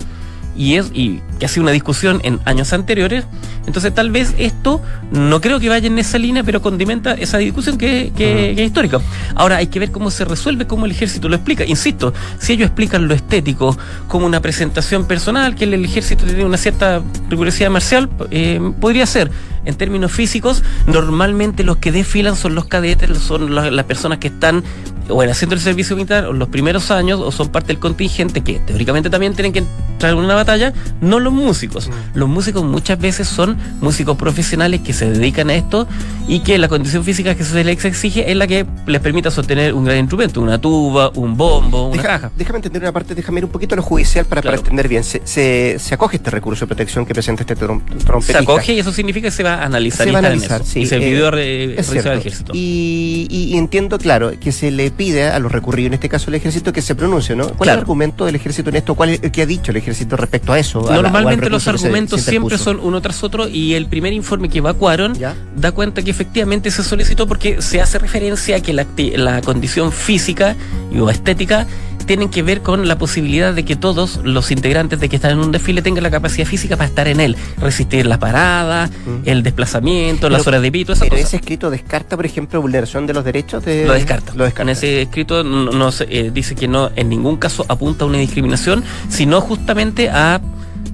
y 0.56 0.74
es 0.76 0.90
y 0.94 1.20
que 1.38 1.46
ha 1.46 1.48
sido 1.48 1.62
una 1.62 1.72
discusión 1.72 2.20
en 2.24 2.40
años 2.44 2.72
anteriores. 2.72 3.24
Entonces 3.66 3.94
tal 3.94 4.10
vez 4.10 4.34
esto 4.38 4.80
no 5.10 5.40
creo 5.40 5.58
que 5.58 5.68
vaya 5.70 5.86
en 5.86 5.98
esa 5.98 6.18
línea, 6.18 6.42
pero 6.44 6.60
condimenta 6.60 7.12
esa 7.14 7.38
discusión 7.38 7.78
que, 7.78 8.12
que- 8.16 8.52
es 8.52 8.60
histórica. 8.60 9.00
Ahora 9.34 9.56
hay 9.56 9.68
que 9.68 9.78
ver 9.78 9.90
cómo 9.90 10.10
se 10.10 10.24
resuelve, 10.24 10.66
cómo 10.66 10.84
el 10.84 10.92
ejército 10.92 11.28
lo 11.28 11.36
explica. 11.36 11.64
Insisto, 11.64 12.12
si 12.38 12.52
ellos 12.52 12.66
explican 12.66 13.08
lo 13.08 13.14
estético 13.14 13.76
como 14.08 14.26
una 14.26 14.40
presentación 14.40 15.06
personal, 15.06 15.54
que 15.54 15.64
el, 15.64 15.74
el 15.74 15.84
ejército 15.84 16.24
tiene 16.24 16.44
una 16.44 16.58
cierta 16.58 17.02
rigurosidad 17.30 17.70
marcial, 17.70 18.10
eh, 18.30 18.60
podría 18.80 19.06
ser. 19.06 19.30
En 19.66 19.76
términos 19.76 20.12
físicos, 20.12 20.62
normalmente 20.86 21.64
los 21.64 21.78
que 21.78 21.90
desfilan 21.90 22.36
son 22.36 22.54
los 22.54 22.66
cadetes, 22.66 23.16
son 23.16 23.54
la- 23.54 23.70
las 23.70 23.86
personas 23.86 24.18
que 24.18 24.28
están 24.28 24.62
o 25.08 25.22
en 25.22 25.30
haciendo 25.30 25.54
el 25.54 25.60
servicio 25.60 25.96
militar 25.96 26.26
o 26.26 26.32
los 26.32 26.48
primeros 26.48 26.90
años 26.90 27.20
o 27.20 27.30
son 27.32 27.48
parte 27.48 27.68
del 27.68 27.78
contingente 27.78 28.42
que 28.42 28.58
teóricamente 28.60 29.10
también 29.10 29.34
tienen 29.34 29.52
que 29.52 29.58
entrar 29.60 30.12
en 30.12 30.18
una 30.18 30.34
batalla, 30.34 30.72
no 31.00 31.20
los 31.20 31.32
músicos. 31.32 31.90
Los 32.14 32.28
músicos 32.28 32.64
muchas 32.64 32.98
veces 32.98 33.28
son 33.28 33.56
músicos 33.80 34.16
profesionales 34.16 34.80
que 34.80 34.92
se 34.92 35.10
dedican 35.10 35.50
a 35.50 35.54
esto 35.54 35.86
y 36.28 36.40
que 36.40 36.58
la 36.58 36.68
condición 36.68 37.04
física 37.04 37.34
que 37.34 37.44
se 37.44 37.62
les 37.64 37.84
exige 37.84 38.30
es 38.30 38.36
la 38.36 38.46
que 38.46 38.66
les 38.86 39.00
permita 39.00 39.30
sostener 39.30 39.74
un 39.74 39.84
gran 39.84 39.98
instrumento, 39.98 40.40
una 40.40 40.58
tuba, 40.60 41.10
un 41.14 41.36
bombo, 41.36 41.88
una 41.88 41.96
Deja- 42.02 42.08
caja. 42.08 42.30
Déjame 42.36 42.58
entender 42.58 42.82
una 42.82 42.92
parte, 42.92 43.14
déjame 43.14 43.38
ir 43.40 43.44
un 43.44 43.50
poquito 43.50 43.74
a 43.74 43.76
lo 43.76 43.82
judicial 43.82 44.24
para, 44.24 44.42
para 44.42 44.56
entender 44.56 44.88
bien. 44.88 45.04
Se, 45.04 45.20
se, 45.24 45.76
se 45.78 45.94
acoge 45.94 46.16
este 46.16 46.30
recurso 46.30 46.64
de 46.64 46.68
protección 46.68 47.04
que 47.06 47.14
presenta 47.14 47.42
este 47.42 47.56
trom- 47.56 47.82
Se 47.98 48.04
trompetista. 48.04 48.38
acoge 48.40 48.72
y 48.74 48.78
eso 48.80 48.92
significa 48.92 49.28
que 49.28 49.32
se 49.32 49.42
va 49.42 49.54
a 49.54 49.64
analizar 49.64 50.06
Se 50.06 50.12
va 50.12 50.18
a 50.18 50.20
analizar, 50.20 50.64
sí, 50.64 50.80
y 50.80 50.86
se 50.86 50.96
eh, 50.96 51.74
al 51.78 51.84
cierto. 51.84 52.12
ejército. 52.12 52.52
Y, 52.54 53.26
y- 53.30 53.54
y 53.54 53.56
entiendo, 53.58 53.98
claro, 53.98 54.32
que 54.40 54.52
se 54.52 54.70
le 54.70 54.90
pide 54.96 55.28
a 55.28 55.38
los 55.38 55.52
recurridos, 55.52 55.88
en 55.88 55.94
este 55.94 56.08
caso 56.08 56.30
al 56.30 56.34
ejército, 56.36 56.72
que 56.72 56.82
se 56.82 56.94
pronuncie, 56.94 57.36
¿no? 57.36 57.48
¿Cuál 57.48 57.68
es 57.68 57.72
el 57.74 57.80
argumento 57.80 58.24
del 58.24 58.34
ejército 58.36 58.70
en 58.70 58.76
esto? 58.76 58.94
¿Cuál 58.94 59.10
es, 59.10 59.20
¿Qué 59.20 59.42
ha 59.42 59.46
dicho 59.46 59.70
el 59.70 59.76
ejército 59.76 60.16
respecto 60.16 60.52
a 60.52 60.58
eso? 60.58 60.88
A 60.88 60.96
la- 60.96 61.02
Normalmente 61.02 61.50
los 61.50 61.62
se- 61.64 61.70
argumentos 61.70 62.20
se 62.22 62.30
siempre 62.30 62.58
son 62.58 62.80
uno 62.82 63.00
tras 63.00 63.22
otro 63.22 63.48
y 63.48 63.74
el 63.74 63.86
primer 63.86 64.12
informe 64.12 64.48
que 64.48 64.58
evacuaron 64.58 65.14
¿Ya? 65.14 65.34
da 65.56 65.72
cuenta 65.72 66.02
que 66.02 66.10
efectivamente 66.10 66.70
se 66.70 66.82
solicitó 66.82 67.26
porque 67.26 67.60
se 67.62 67.80
hace 67.80 67.98
referencia 67.98 68.56
a 68.56 68.60
que 68.60 68.72
la, 68.72 68.86
la 69.16 69.40
condición 69.42 69.92
física 69.92 70.56
y 70.92 70.98
o 70.98 71.10
estética 71.10 71.66
tienen 72.06 72.28
que 72.28 72.42
ver 72.42 72.60
con 72.62 72.86
la 72.88 72.98
posibilidad 72.98 73.52
de 73.54 73.64
que 73.64 73.76
todos 73.76 74.20
los 74.24 74.50
integrantes 74.50 75.00
de 75.00 75.08
que 75.08 75.16
están 75.16 75.32
en 75.32 75.38
un 75.38 75.52
desfile 75.52 75.82
tengan 75.82 76.02
la 76.02 76.10
capacidad 76.10 76.46
física 76.46 76.76
para 76.76 76.88
estar 76.88 77.08
en 77.08 77.20
él, 77.20 77.36
resistir 77.60 78.06
la 78.06 78.18
parada, 78.18 78.86
Mm. 79.06 79.22
el 79.28 79.42
desplazamiento, 79.42 80.28
las 80.30 80.46
horas 80.46 80.62
de 80.62 80.70
pito, 80.72 80.92
esas 80.92 81.04
Pero 81.04 81.16
cosas. 81.16 81.28
ese 81.28 81.36
escrito 81.36 81.70
descarta, 81.70 82.16
por 82.16 82.26
ejemplo, 82.26 82.60
vulneración 82.60 83.06
de 83.06 83.14
los 83.14 83.24
derechos 83.24 83.64
de... 83.64 83.86
Lo 83.86 83.92
descarta. 83.94 84.32
Lo 84.34 84.44
descarta. 84.44 84.62
En 84.62 84.68
ese 84.76 85.02
escrito 85.02 85.42
no, 85.44 85.70
no 85.72 85.92
se- 85.92 86.06
eh, 86.10 86.30
dice 86.32 86.54
que 86.54 86.68
no 86.68 86.90
en 86.96 87.08
ningún 87.08 87.36
caso 87.36 87.64
apunta 87.68 88.04
a 88.04 88.08
una 88.08 88.18
discriminación, 88.18 88.84
sino 89.08 89.40
justamente 89.40 90.10
a 90.10 90.40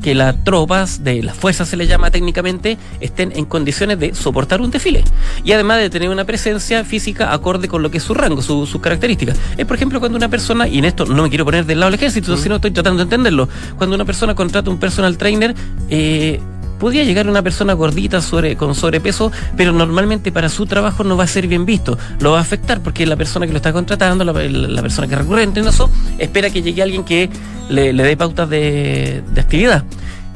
que 0.02 0.14
las 0.14 0.34
tropas 0.44 1.04
de 1.04 1.22
las 1.22 1.36
fuerzas 1.36 1.68
se 1.68 1.76
les 1.76 1.88
llama 1.88 2.10
técnicamente 2.10 2.78
estén 3.00 3.32
en 3.36 3.44
condiciones 3.44 3.98
de 3.98 4.14
soportar 4.14 4.60
un 4.60 4.70
desfile 4.70 5.04
y 5.44 5.52
además 5.52 5.78
de 5.78 5.90
tener 5.90 6.08
una 6.08 6.24
presencia 6.24 6.84
física 6.84 7.32
acorde 7.32 7.68
con 7.68 7.82
lo 7.82 7.90
que 7.90 7.98
es 7.98 8.04
su 8.04 8.14
rango, 8.14 8.40
su- 8.42 8.66
sus 8.66 8.80
características. 8.80 9.36
Es 9.58 9.66
por 9.66 9.76
ejemplo 9.76 10.00
cuando 10.00 10.16
una 10.16 10.28
persona, 10.28 10.66
y 10.68 10.78
en 10.78 10.84
esto 10.86 11.04
no 11.06 11.22
me 11.22 11.28
quiero 11.28 11.44
poner 11.44 11.66
del 11.66 11.80
lado 11.80 11.90
del 11.90 11.98
ejército, 12.00 12.36
sino 12.36 12.56
estoy 12.56 12.70
tratando 12.70 12.98
de 12.98 13.02
entenderlo, 13.04 13.48
cuando 13.76 13.94
una 13.94 14.04
persona 14.04 14.34
contrata 14.34 14.70
un 14.70 14.78
personal 14.78 15.16
trainer, 15.18 15.54
eh, 15.90 16.40
podría 16.80 17.04
llegar 17.04 17.28
una 17.28 17.42
persona 17.42 17.74
gordita 17.74 18.20
sobre, 18.20 18.56
con 18.56 18.74
sobrepeso, 18.74 19.30
pero 19.56 19.72
normalmente 19.72 20.32
para 20.32 20.48
su 20.48 20.66
trabajo 20.66 21.04
no 21.04 21.16
va 21.16 21.24
a 21.24 21.28
ser 21.28 21.46
bien 21.46 21.64
visto. 21.64 21.96
Lo 22.18 22.32
va 22.32 22.38
a 22.38 22.40
afectar 22.40 22.80
porque 22.80 23.06
la 23.06 23.16
persona 23.16 23.46
que 23.46 23.52
lo 23.52 23.58
está 23.58 23.72
contratando, 23.72 24.24
la, 24.24 24.32
persona 24.82 25.06
que 25.06 25.14
es 25.14 25.20
recurrente 25.20 25.60
en 25.60 25.68
eso, 25.68 25.88
espera 26.18 26.50
que 26.50 26.62
llegue 26.62 26.82
alguien 26.82 27.04
que 27.04 27.30
le, 27.68 27.92
dé 27.92 28.16
pautas 28.16 28.48
de 28.50 29.22
actividad. 29.36 29.84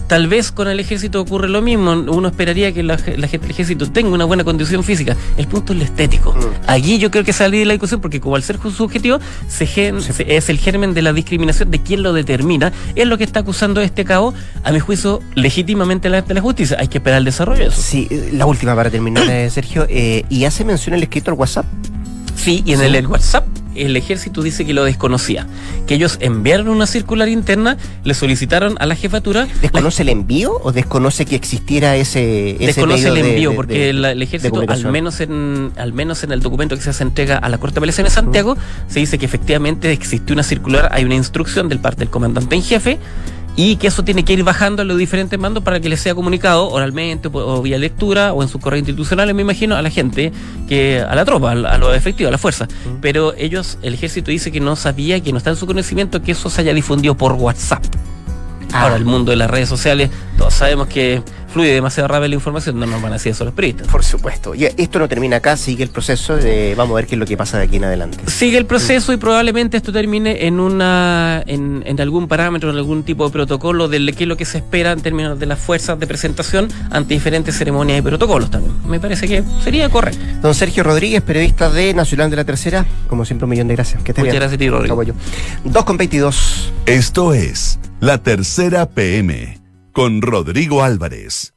Tal 0.07 0.29
vez 0.29 0.53
con 0.53 0.69
el 0.69 0.79
ejército 0.81 1.21
ocurre 1.21 1.49
lo 1.49 1.63
mismo. 1.63 1.93
Uno 1.93 2.29
esperaría 2.29 2.73
que 2.73 2.83
la, 2.83 2.97
la 3.17 3.27
gente 3.29 3.39
del 3.47 3.51
ejército 3.51 3.91
tenga 3.91 4.11
una 4.11 4.25
buena 4.27 4.45
condición 4.45 4.85
física. 4.85 5.17
El 5.39 5.47
punto 5.47 5.73
es 5.73 5.79
lo 5.79 5.85
estético. 5.85 6.33
Mm. 6.35 6.41
Allí 6.67 6.99
yo 6.99 7.11
creo 7.11 7.25
que 7.25 7.33
salí 7.33 7.59
de 7.59 7.65
la 7.65 7.73
discusión 7.73 8.01
porque 8.01 8.21
como 8.21 8.37
al 8.37 8.43
ser 8.43 8.59
subjetivo 8.61 9.19
se 9.49 9.67
gen- 9.67 10.03
se- 10.03 10.37
es 10.37 10.49
el 10.51 10.59
germen 10.59 10.93
de 10.95 11.03
la 11.03 11.13
discriminación 11.13 11.71
de 11.71 11.81
quien 11.81 12.03
lo 12.03 12.13
determina. 12.13 12.73
Es 12.95 13.07
lo 13.07 13.17
que 13.19 13.25
está 13.25 13.41
acusando 13.41 13.81
este 13.81 14.05
cabo, 14.05 14.35
a 14.63 14.73
mi 14.73 14.79
juicio, 14.79 15.21
legítimamente 15.35 16.09
la, 16.11 16.21
de 16.23 16.35
la 16.35 16.41
justicia. 16.43 16.77
Hay 16.79 16.89
que 16.89 16.99
esperar 16.99 17.19
el 17.19 17.25
desarrollo 17.25 17.63
de 17.63 17.69
eso. 17.69 17.81
Sí, 17.81 18.07
eh, 18.11 18.31
la 18.35 18.47
última 18.47 18.75
para 18.77 18.91
terminar, 18.91 19.29
eh, 19.31 19.49
Sergio. 19.51 19.87
eh, 19.89 20.25
y 20.29 20.45
hace 20.45 20.65
mención 20.65 20.95
el 20.95 21.03
escrito 21.03 21.31
al 21.31 21.39
WhatsApp. 21.39 21.65
Sí, 22.45 22.63
y 22.67 22.73
en 22.73 22.81
Sí. 22.81 22.85
el, 22.87 22.95
el 22.97 23.07
WhatsApp 23.07 23.47
el 23.75 23.97
ejército 23.97 24.41
dice 24.43 24.65
que 24.65 24.73
lo 24.73 24.85
desconocía. 24.85 25.49
Que 25.89 25.95
ellos 25.95 26.19
enviaron 26.21 26.69
una 26.69 26.87
circular 26.87 27.29
interna, 27.29 27.77
le 28.05 28.15
solicitaron 28.15 28.77
a 28.79 28.87
la 28.87 28.95
jefatura. 28.95 29.49
¿Desconoce 29.63 30.03
el 30.03 30.11
envío 30.11 30.61
o 30.63 30.71
desconoce 30.71 31.25
que 31.27 31.35
existiera 31.35 31.97
ese, 31.97 32.53
ese 32.53 32.67
desconoce 32.67 33.09
el 33.09 33.17
envío 33.17 33.51
de- 33.51 33.57
porque 33.57 33.75
de- 33.75 33.91
el, 33.91 34.23
ejército 34.23 34.61
al 34.69 34.93
menos 34.93 35.21
en 35.21 35.73
al 35.77 35.93
menos 35.93 36.23
en 36.23 36.31
el 36.31 36.41
documento 36.41 36.77
que 36.77 36.83
se 36.83 36.91
hace 36.91 37.03
entrega 37.03 37.37
a 37.39 37.49
la 37.49 37.59
Corte 37.59 37.75
de 37.75 37.79
Apelaciones 37.81 38.13
de 38.13 38.15
Santiago 38.23 38.57
se 38.87 39.01
dice 39.01 39.19
que 39.19 39.27
efectivamente 39.27 39.91
existe 39.91 40.33
una 40.33 40.43
circular 40.45 40.89
hay 40.93 41.05
una 41.05 41.15
instrucción 41.17 41.69
del 41.69 41.81
parte 41.81 42.01
del 42.01 42.11
comandante 42.11 42.55
en 42.55 42.63
jefe 42.63 42.99
y 43.57 43.77
que 43.77 43.87
eso 43.87 44.03
tiene 44.03 44.25
que 44.25 44.33
ir 44.33 44.43
bajando 44.43 44.83
a 44.83 44.85
los 44.85 44.99
diferentes 44.99 45.39
mandos 45.39 45.63
para 45.63 45.81
que 45.81 45.89
les 45.89 46.01
sea 46.01 46.15
comunicado 46.15 46.69
oralmente 46.69 47.29
o, 47.33 47.63
vía 47.63 47.79
lectura 47.79 48.33
o 48.33 48.43
en 48.43 48.49
sus 48.49 48.61
correos 48.61 48.81
institucionales 48.81 49.35
me 49.35 49.43
imagino 49.43 49.77
a 49.77 49.83
la 49.83 49.91
gente 49.91 50.33
que 50.69 51.01
a 51.01 51.15
la 51.15 51.25
tropa 51.25 51.53
a, 51.53 51.53
a 51.53 51.79
los 51.79 51.97
efectivos 51.97 52.29
a 52.29 52.33
la 52.33 52.39
fuerza 52.39 52.67
pero 53.01 53.35
ellos 53.37 53.79
el 53.83 53.95
ejército 53.95 54.31
dice 54.31 54.51
que 54.51 54.61
no 54.61 54.75
sabía 54.77 55.21
que 55.21 55.31
no 55.31 55.39
está 55.39 55.51
en 55.51 55.57
su 55.57 55.67
conocimiento 55.67 56.23
que 56.23 56.33
eso 56.33 56.51
se 56.51 56.63
haya 56.63 56.75
difundido 56.75 57.17
por 57.17 57.33
WhatsApp 57.33 57.85
Ah. 58.75 58.83
Ahora, 58.83 58.97
el 58.97 59.05
mundo 59.05 59.31
de 59.31 59.37
las 59.37 59.49
redes 59.49 59.69
sociales, 59.69 60.11
todos 60.37 60.53
sabemos 60.53 60.89
que 60.89 61.23
fluye 61.55 61.73
demasiado 61.73 62.09
rápido 62.09 62.29
la 62.29 62.35
información, 62.35 62.79
no 62.81 62.85
nos 62.87 63.01
van 63.01 63.13
a 63.13 63.15
decir 63.15 63.33
eso 63.33 63.45
los 63.45 63.55
periodistas. 63.55 63.87
Por 63.89 64.05
supuesto. 64.05 64.55
Y 64.55 64.65
esto 64.65 64.99
no 64.99 65.09
termina 65.09 65.37
acá, 65.37 65.57
sigue 65.57 65.85
el 65.85 65.89
proceso. 65.91 66.37
de- 66.37 66.75
vamos 66.77 66.95
a 66.95 66.97
ver 66.97 67.07
qué 67.07 67.15
es 67.15 67.19
lo 67.19 67.25
que 67.27 67.37
pasa 67.37 67.59
de 67.59 67.65
aquí 67.65 67.77
en 67.77 67.85
adelante. 67.85 68.19
Sigue 68.27 68.59
el 68.59 68.67
proceso 68.67 69.13
y 69.13 69.17
probablemente 69.17 69.77
esto 69.77 69.93
termine 69.93 70.47
en 70.47 70.59
una 70.61 71.43
en, 71.47 71.83
en 71.87 72.01
algún 72.01 72.27
parámetro, 72.29 72.71
en 72.71 72.77
algún 72.77 73.05
tipo 73.05 73.25
de 73.25 73.31
protocolo 73.33 73.89
de 73.89 74.13
qué 74.13 74.25
es 74.25 74.29
lo 74.29 74.37
que 74.37 74.45
se 74.45 74.59
espera 74.59 74.93
en 74.93 75.01
términos 75.01 75.39
de 75.39 75.47
las 75.47 75.59
fuerzas 75.61 75.99
de 75.99 76.07
presentación 76.07 76.69
ante 76.91 77.15
diferentes 77.15 77.57
ceremonias 77.57 77.99
y 78.01 78.03
protocolos 78.03 78.51
también. 78.51 78.75
Me 78.89 78.99
parece 79.01 79.29
que 79.29 79.43
sería 79.63 79.89
correcto. 79.89 80.21
Don 80.43 80.55
Sergio 80.55 80.83
Rodríguez, 80.83 81.23
periodista 81.23 81.71
de 81.71 81.95
Nacional 81.95 82.31
de 82.31 82.37
la 82.37 82.45
Tercera. 82.45 82.85
Como 83.09 83.25
siempre, 83.25 83.45
un 83.45 83.51
millón 83.51 83.69
de 83.69 83.75
gracias. 83.77 84.03
Que 84.03 84.11
esté 84.11 84.23
Muchas 84.23 84.33
bien. 84.33 84.41
gracias 84.41 84.57
a 84.57 84.59
ti, 84.59 84.69
Rodrigo. 84.69 84.95
Apoyo. 84.95 85.15
2 85.65 85.85
con 85.85 85.97
22. 85.97 86.73
Esto 86.87 87.33
es 87.33 87.79
La 88.01 88.19
Tercera 88.19 88.87
PM 88.89 89.64
con 89.95 90.21
Rodrigo 90.21 90.83
Álvarez. 90.83 91.55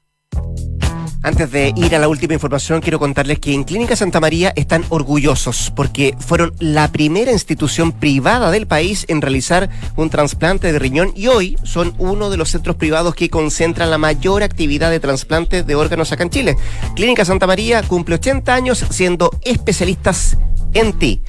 Antes 1.23 1.51
de 1.51 1.73
ir 1.75 1.95
a 1.95 1.99
la 1.99 2.07
última 2.07 2.35
información, 2.35 2.79
quiero 2.79 2.99
contarles 2.99 3.39
que 3.39 3.53
en 3.53 3.63
Clínica 3.63 3.95
Santa 3.95 4.19
María 4.19 4.53
están 4.55 4.85
orgullosos 4.89 5.73
porque 5.75 6.15
fueron 6.19 6.53
la 6.59 6.89
primera 6.91 7.31
institución 7.31 7.91
privada 7.91 8.51
del 8.51 8.67
país 8.67 9.05
en 9.09 9.21
realizar 9.21 9.69
un 9.95 10.11
trasplante 10.11 10.71
de 10.71 10.77
riñón 10.77 11.11
y 11.15 11.27
hoy 11.27 11.57
son 11.63 11.95
uno 11.97 12.29
de 12.29 12.37
los 12.37 12.51
centros 12.51 12.75
privados 12.75 13.15
que 13.15 13.29
concentran 13.29 13.89
la 13.89 13.97
mayor 13.97 14.43
actividad 14.43 14.91
de 14.91 14.99
trasplante 14.99 15.63
de 15.63 15.75
órganos 15.75 16.11
acá 16.11 16.23
en 16.23 16.29
Chile. 16.29 16.55
Clínica 16.95 17.25
Santa 17.25 17.47
María 17.47 17.81
cumple 17.81 18.15
80 18.15 18.53
años 18.53 18.85
siendo 18.91 19.31
especialistas 19.41 20.37
en 20.73 20.93
ti. 20.93 21.21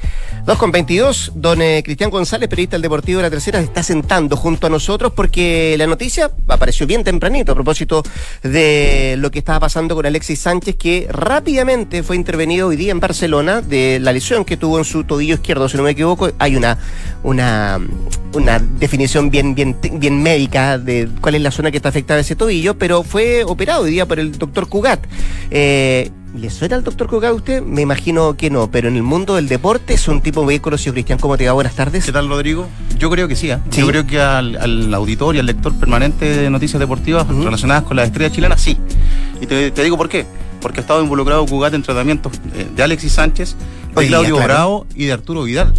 2 0.48 0.56
con 0.56 0.72
22, 0.72 1.32
don 1.34 1.60
eh, 1.60 1.82
Cristian 1.84 2.08
González, 2.08 2.48
periodista 2.48 2.76
del 2.76 2.82
Deportivo 2.82 3.18
de 3.18 3.24
la 3.24 3.30
Tercera, 3.30 3.58
se 3.58 3.66
está 3.66 3.82
sentando 3.82 4.34
junto 4.34 4.66
a 4.66 4.70
nosotros 4.70 5.12
porque 5.14 5.74
la 5.76 5.86
noticia 5.86 6.30
apareció 6.46 6.86
bien 6.86 7.04
tempranito 7.04 7.52
a 7.52 7.54
propósito 7.54 8.02
de 8.42 9.16
lo 9.18 9.30
que 9.30 9.40
estaba 9.40 9.60
pasando 9.60 9.94
con 9.94 10.06
Alexis 10.06 10.40
Sánchez, 10.40 10.76
que 10.76 11.06
rápidamente 11.10 12.02
fue 12.02 12.16
intervenido 12.16 12.68
hoy 12.68 12.76
día 12.76 12.92
en 12.92 13.00
Barcelona 13.00 13.60
de 13.60 14.00
la 14.00 14.12
lesión 14.14 14.46
que 14.46 14.56
tuvo 14.56 14.78
en 14.78 14.86
su 14.86 15.04
tobillo 15.04 15.34
izquierdo, 15.34 15.68
si 15.68 15.76
no 15.76 15.82
me 15.82 15.90
equivoco. 15.90 16.30
Hay 16.38 16.56
una, 16.56 16.78
una, 17.22 17.78
una 18.32 18.58
definición 18.58 19.28
bien, 19.28 19.54
bien, 19.54 19.76
bien 19.92 20.22
médica 20.22 20.78
de 20.78 21.10
cuál 21.20 21.34
es 21.34 21.42
la 21.42 21.50
zona 21.50 21.70
que 21.70 21.76
está 21.76 21.90
afectada 21.90 22.20
ese 22.20 22.36
tobillo, 22.36 22.78
pero 22.78 23.02
fue 23.02 23.44
operado 23.44 23.82
hoy 23.82 23.90
día 23.90 24.06
por 24.06 24.18
el 24.18 24.32
doctor 24.38 24.66
Cugat. 24.66 25.00
Eh, 25.50 26.10
¿Le 26.38 26.50
suena 26.50 26.76
al 26.76 26.84
doctor 26.84 27.08
Cugat 27.08 27.32
a 27.32 27.34
usted? 27.34 27.62
Me 27.62 27.82
imagino 27.82 28.36
que 28.36 28.48
no, 28.48 28.70
pero 28.70 28.86
en 28.86 28.94
el 28.94 29.02
mundo 29.02 29.34
del 29.34 29.48
deporte 29.48 29.94
es 29.94 30.06
un 30.06 30.20
tipo 30.20 30.44
muy 30.44 30.60
conocido. 30.60 30.92
Cristian, 30.92 31.18
¿cómo 31.18 31.36
te 31.36 31.44
va? 31.46 31.52
Buenas 31.52 31.74
tardes. 31.74 32.04
¿Qué 32.04 32.12
tal, 32.12 32.28
Rodrigo? 32.28 32.68
Yo 32.96 33.10
creo 33.10 33.26
que 33.26 33.34
sí. 33.34 33.50
¿eh? 33.50 33.58
Sí. 33.70 33.80
Yo 33.80 33.88
creo 33.88 34.06
que 34.06 34.20
al, 34.20 34.56
al 34.56 34.94
auditor 34.94 35.34
y 35.34 35.40
al 35.40 35.46
lector 35.46 35.74
permanente 35.74 36.26
de 36.26 36.48
noticias 36.48 36.78
deportivas 36.78 37.26
relacionadas 37.26 37.82
con 37.82 37.96
la 37.96 38.04
estrella 38.04 38.32
chilena, 38.32 38.56
sí. 38.56 38.78
Y 39.40 39.46
te, 39.46 39.72
te 39.72 39.82
digo 39.82 39.96
por 39.96 40.08
qué. 40.08 40.26
Porque 40.60 40.78
ha 40.78 40.82
estado 40.82 41.02
involucrado 41.02 41.44
Cugat 41.44 41.74
en 41.74 41.82
tratamientos 41.82 42.32
eh, 42.54 42.68
de 42.72 42.82
Alexis 42.84 43.12
Sánchez, 43.14 43.56
de 43.96 44.06
Claudio 44.06 44.36
claro. 44.36 44.54
Bravo 44.54 44.86
y 44.94 45.06
de 45.06 45.12
Arturo 45.12 45.42
Vidal. 45.42 45.74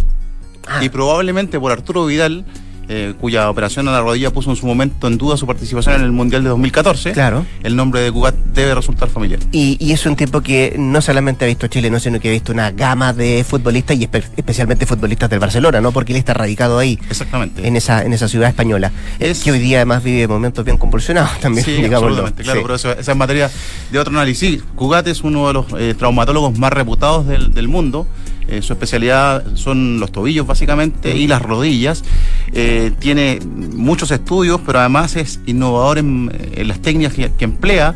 Ah. 0.68 0.84
Y 0.84 0.90
probablemente 0.90 1.58
por 1.58 1.72
Arturo 1.72 2.04
Vidal, 2.04 2.44
eh, 2.92 3.14
cuya 3.20 3.48
operación 3.48 3.86
a 3.86 3.92
la 3.92 4.00
rodilla 4.00 4.32
puso 4.32 4.50
en 4.50 4.56
su 4.56 4.66
momento 4.66 5.06
en 5.06 5.16
duda 5.16 5.36
su 5.36 5.46
participación 5.46 5.94
en 5.94 6.02
el 6.02 6.10
Mundial 6.10 6.42
de 6.42 6.48
2014, 6.48 7.12
Claro. 7.12 7.46
el 7.62 7.76
nombre 7.76 8.00
de 8.00 8.10
Cugat 8.10 8.34
debe 8.52 8.74
resultar 8.74 9.08
familiar. 9.08 9.38
Y, 9.52 9.76
y 9.78 9.92
es 9.92 10.04
un 10.06 10.16
tipo 10.16 10.40
que 10.40 10.74
no 10.76 11.00
solamente 11.00 11.44
ha 11.44 11.48
visto 11.48 11.68
chileno, 11.68 12.00
sino 12.00 12.18
que 12.18 12.28
ha 12.28 12.32
visto 12.32 12.52
una 12.52 12.72
gama 12.72 13.12
de 13.12 13.44
futbolistas 13.48 13.96
y 13.96 14.06
espe- 14.08 14.24
especialmente 14.36 14.86
futbolistas 14.86 15.30
del 15.30 15.38
Barcelona, 15.38 15.80
¿no? 15.80 15.92
Porque 15.92 16.12
él 16.12 16.18
está 16.18 16.34
radicado 16.34 16.78
ahí, 16.80 16.98
Exactamente. 17.08 17.66
en 17.66 17.76
esa, 17.76 18.02
en 18.04 18.12
esa 18.12 18.26
ciudad 18.26 18.48
española. 18.48 18.90
Es- 19.20 19.44
Que 19.44 19.52
hoy 19.52 19.60
día 19.60 19.78
además 19.78 20.02
vive 20.02 20.26
momentos 20.26 20.64
bien 20.64 20.76
convulsionados 20.76 21.30
también, 21.40 21.64
Sí, 21.64 21.84
absolutamente, 21.84 22.42
claro, 22.42 22.58
Sí. 22.58 22.62
pero 22.64 22.74
eso, 22.74 22.90
esa 22.92 23.12
es 23.12 23.16
materia 23.16 23.50
de 23.92 23.98
otro 24.00 24.12
análisis. 24.12 24.62
Cugat 24.74 25.06
es 25.06 25.22
uno 25.22 25.46
de 25.46 25.52
los 25.54 25.66
eh, 25.78 25.94
traumatólogos 25.96 26.58
más 26.58 26.72
reputados 26.72 27.26
del, 27.28 27.54
del 27.54 27.68
mundo. 27.68 28.06
Eh, 28.50 28.62
su 28.62 28.72
especialidad 28.72 29.44
son 29.54 30.00
los 30.00 30.10
tobillos, 30.10 30.46
básicamente, 30.46 31.16
y 31.16 31.26
las 31.26 31.40
rodillas. 31.40 32.04
Eh, 32.52 32.92
tiene 32.98 33.38
muchos 33.44 34.10
estudios, 34.10 34.60
pero 34.66 34.80
además 34.80 35.16
es 35.16 35.40
innovador 35.46 35.98
en, 35.98 36.30
las 36.66 36.80
técnicas 36.80 37.14
que 37.14 37.44
emplea. 37.44 37.94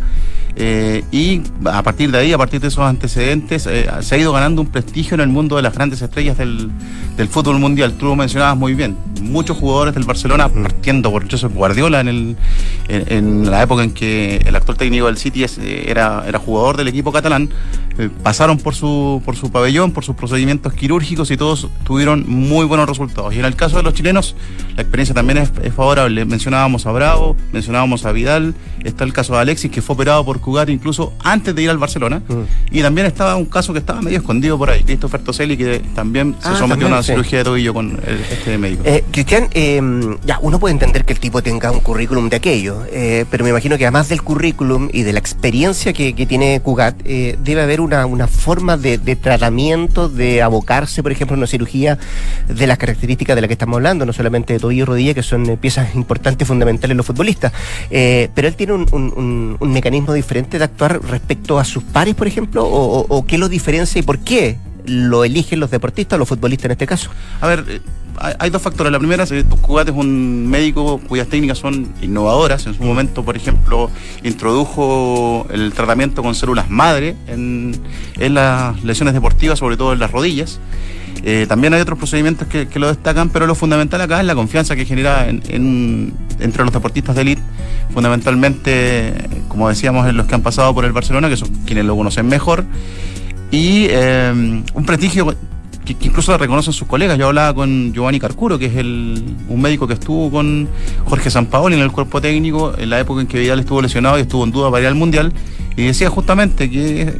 Eh, 0.56 1.02
y 1.10 1.42
a 1.64 1.82
partir 1.82 2.10
de 2.10 2.18
ahí, 2.18 2.32
a 2.32 2.38
partir 2.38 2.60
de 2.60 2.68
esos 2.68 2.84
antecedentes, 2.84 3.66
eh, 3.66 3.86
se 4.00 4.14
ha 4.14 4.18
ido 4.18 4.32
ganando 4.32 4.62
un 4.62 4.68
prestigio 4.68 5.14
en 5.14 5.20
el 5.20 5.28
mundo 5.28 5.56
de 5.56 5.62
las 5.62 5.74
grandes 5.74 6.00
estrellas 6.02 6.38
del, 6.38 6.70
del 7.16 7.28
fútbol 7.28 7.58
mundial. 7.58 7.94
Tú 7.94 8.06
lo 8.06 8.16
mencionabas 8.16 8.56
muy 8.56 8.74
bien. 8.74 8.96
Muchos 9.20 9.56
jugadores 9.56 9.94
del 9.94 10.04
Barcelona, 10.04 10.48
partiendo 10.48 11.10
por 11.10 11.28
Josep 11.30 11.52
Guardiola 11.54 12.00
en, 12.00 12.08
el, 12.08 12.36
en, 12.88 13.12
en 13.12 13.50
la 13.50 13.62
época 13.62 13.82
en 13.82 13.92
que 13.92 14.36
el 14.46 14.54
actual 14.54 14.76
técnico 14.76 15.06
del 15.06 15.16
City 15.16 15.44
es- 15.44 15.58
eh, 15.58 15.86
era, 15.90 16.24
era 16.26 16.38
jugador 16.38 16.76
del 16.76 16.88
equipo 16.88 17.10
catalán, 17.10 17.48
eh, 17.98 18.10
pasaron 18.22 18.58
por 18.58 18.74
su, 18.74 19.22
por 19.24 19.36
su 19.36 19.50
pabellón, 19.50 19.92
por 19.92 20.04
sus 20.04 20.14
procedimientos 20.16 20.72
quirúrgicos 20.74 21.30
y 21.30 21.36
todos 21.36 21.68
tuvieron 21.84 22.24
muy 22.28 22.66
buenos 22.66 22.88
resultados. 22.88 23.34
Y 23.34 23.38
en 23.38 23.44
el 23.44 23.56
caso 23.56 23.76
de 23.78 23.82
los 23.82 23.94
chilenos, 23.94 24.36
la 24.76 24.82
experiencia 24.82 25.14
también 25.14 25.38
es, 25.38 25.52
es 25.62 25.72
favorable. 25.74 26.24
Mencionábamos 26.24 26.86
a 26.86 26.92
Bravo, 26.92 27.36
mencionábamos 27.52 28.04
a 28.04 28.12
Vidal, 28.12 28.54
está 28.82 29.04
el 29.04 29.12
caso 29.12 29.32
de 29.34 29.40
Alexis, 29.40 29.70
que 29.70 29.80
fue 29.80 29.94
operado 29.94 30.24
por 30.24 30.40
Cugat 30.44 30.68
incluso 30.68 31.14
antes 31.24 31.54
de 31.54 31.62
ir 31.62 31.70
al 31.70 31.78
Barcelona. 31.78 32.20
Mm. 32.28 32.42
Y 32.76 32.82
también 32.82 33.06
estaba 33.06 33.34
un 33.36 33.46
caso 33.46 33.72
que 33.72 33.78
estaba 33.78 34.02
medio 34.02 34.18
escondido 34.18 34.58
por 34.58 34.68
ahí, 34.70 34.82
Christopher 34.82 35.22
Toselli, 35.22 35.56
que 35.56 35.80
también 35.94 36.34
se 36.40 36.48
Ah, 36.48 36.56
sometió 36.56 36.68
también, 36.68 36.92
a 36.92 36.96
una 36.96 37.02
sí. 37.02 37.12
cirugía 37.12 37.38
de 37.38 37.44
tobillo 37.44 37.72
con 37.72 37.92
el- 38.06 38.20
este 38.30 38.58
médico. 38.58 38.82
Eh, 38.84 39.02
Cristian, 39.10 39.48
eh, 39.54 39.80
ya, 40.26 40.38
uno 40.42 40.58
puede 40.60 40.72
entender 40.72 41.04
que 41.06 41.14
el 41.14 41.18
tipo 41.20 41.42
tenga 41.42 41.70
un 41.70 41.80
currículum 41.80 42.28
de 42.28 42.36
aquello, 42.36 42.82
eh, 42.92 43.24
pero 43.30 43.42
me 43.44 43.50
imagino 43.50 43.78
que 43.78 43.84
además 43.86 44.08
del 44.10 44.22
currículum 44.22 44.90
y 44.92 45.02
de 45.02 45.12
la 45.14 45.18
experiencia 45.18 45.92
que, 45.94 46.12
que 46.14 46.26
tiene 46.26 46.60
Cugat, 46.60 46.96
eh, 47.06 47.38
debe 47.42 47.62
haber 47.62 47.80
una, 47.80 48.04
una 48.04 48.26
forma 48.28 48.76
de, 48.76 48.98
de 48.98 49.16
tratamiento, 49.16 50.08
de 50.10 50.42
abocarse, 50.42 51.02
por 51.02 51.10
ejemplo, 51.12 51.34
a 51.34 51.38
una 51.38 51.46
cirugía 51.46 51.98
de 52.48 52.66
las 52.66 52.76
características 52.76 53.34
de 53.34 53.40
las 53.42 53.48
que 53.48 53.54
estamos 53.54 53.76
hablando, 53.76 54.04
no 54.04 54.12
solamente 54.12 54.52
de 54.52 54.58
tobillo 54.58 54.82
y 54.82 54.84
rodilla, 54.84 55.14
que 55.14 55.22
son 55.22 55.48
eh, 55.48 55.56
piezas 55.56 55.94
importantes, 55.94 56.46
fundamentales 56.46 56.90
en 56.92 56.96
los 56.98 57.06
futbolistas, 57.06 57.52
eh, 57.90 58.28
pero 58.34 58.48
él 58.48 58.56
tiene 58.56 58.74
un, 58.74 58.86
un- 58.92 59.12
un- 59.16 59.56
un 59.58 59.72
mecanismo 59.72 60.12
diferente 60.12 60.33
de 60.42 60.64
actuar 60.64 61.00
respecto 61.02 61.58
a 61.58 61.64
sus 61.64 61.82
pares, 61.82 62.14
por 62.14 62.26
ejemplo, 62.26 62.64
o, 62.66 63.26
qué 63.26 63.38
lo 63.38 63.48
diferencia 63.48 63.98
y 63.98 64.02
por 64.02 64.18
qué 64.18 64.58
lo 64.86 65.24
eligen 65.24 65.60
los 65.60 65.70
deportistas 65.70 66.18
los 66.18 66.28
futbolistas 66.28 66.66
en 66.66 66.72
este 66.72 66.86
caso. 66.86 67.10
A 67.40 67.46
ver, 67.46 67.64
eh, 67.68 67.80
hay, 68.38 68.50
dos 68.50 68.60
factores. 68.60 68.92
La 68.92 68.98
primera, 68.98 69.24
eh, 69.30 69.44
Cugat 69.62 69.88
es 69.88 69.94
un 69.94 70.46
médico 70.46 71.00
cuyas 71.08 71.28
técnicas 71.28 71.58
son 71.58 71.88
innovadoras. 72.02 72.66
En 72.66 72.74
su 72.74 72.82
momento, 72.82 73.24
por 73.24 73.36
ejemplo, 73.36 73.90
introdujo 74.22 75.46
el 75.50 75.72
tratamiento 75.72 76.22
con 76.22 76.34
células 76.34 76.68
madre 76.68 77.16
en 77.26 77.80
las 78.16 78.82
lesiones 78.84 79.14
deportivas, 79.14 79.58
sobre 79.58 79.76
todo 79.76 79.92
en 79.92 80.00
las 80.00 80.10
rodillas. 80.10 80.60
Eh, 81.22 81.46
también 81.48 81.72
hay 81.72 81.80
otros 81.80 81.98
procedimientos 81.98 82.46
que, 82.48 82.66
lo 82.78 82.88
destacan, 82.88 83.30
pero 83.30 83.46
lo 83.46 83.54
fundamental 83.54 84.00
acá 84.00 84.20
es 84.20 84.26
la 84.26 84.34
confianza 84.34 84.76
que 84.76 84.84
genera 84.84 85.28
en- 85.28 85.42
en- 85.48 86.12
entre 86.40 86.64
los 86.64 86.72
deportistas 86.72 87.14
de 87.16 87.22
élite, 87.22 87.42
fundamentalmente, 87.92 89.14
como 89.48 89.68
decíamos, 89.68 90.06
en 90.08 90.16
los 90.16 90.26
que 90.26 90.34
han 90.34 90.42
pasado 90.42 90.74
por 90.74 90.84
el 90.84 90.92
Barcelona, 90.92 91.28
que 91.28 91.36
son 91.36 91.48
quienes 91.64 91.84
lo 91.84 91.96
conocen 91.96 92.26
mejor, 92.26 92.64
y 93.50 93.86
eh, 93.88 94.62
un 94.74 94.84
prestigio 94.84 95.34
que, 95.84 95.94
que 95.94 96.06
incluso 96.06 96.36
reconocen 96.36 96.72
sus 96.72 96.88
colegas. 96.88 97.18
Yo 97.18 97.26
hablaba 97.28 97.54
con 97.54 97.92
Giovanni 97.92 98.18
Carcuro, 98.18 98.58
que 98.58 98.66
es 98.66 98.76
el, 98.76 99.22
un 99.48 99.60
médico 99.62 99.86
que 99.86 99.94
estuvo 99.94 100.30
con 100.30 100.68
Jorge 101.04 101.30
Sampaoli 101.30 101.76
en 101.76 101.82
el 101.82 101.92
cuerpo 101.92 102.20
técnico 102.20 102.74
en 102.76 102.90
la 102.90 103.00
época 103.00 103.20
en 103.20 103.26
que 103.26 103.38
Vidal 103.38 103.60
estuvo 103.60 103.80
lesionado 103.82 104.18
y 104.18 104.22
estuvo 104.22 104.44
en 104.44 104.50
duda 104.50 104.70
para 104.70 104.82
ir 104.82 104.88
al 104.88 104.94
Mundial, 104.94 105.32
y 105.76 105.84
decía 105.84 106.08
justamente 106.10 106.70
que 106.70 107.14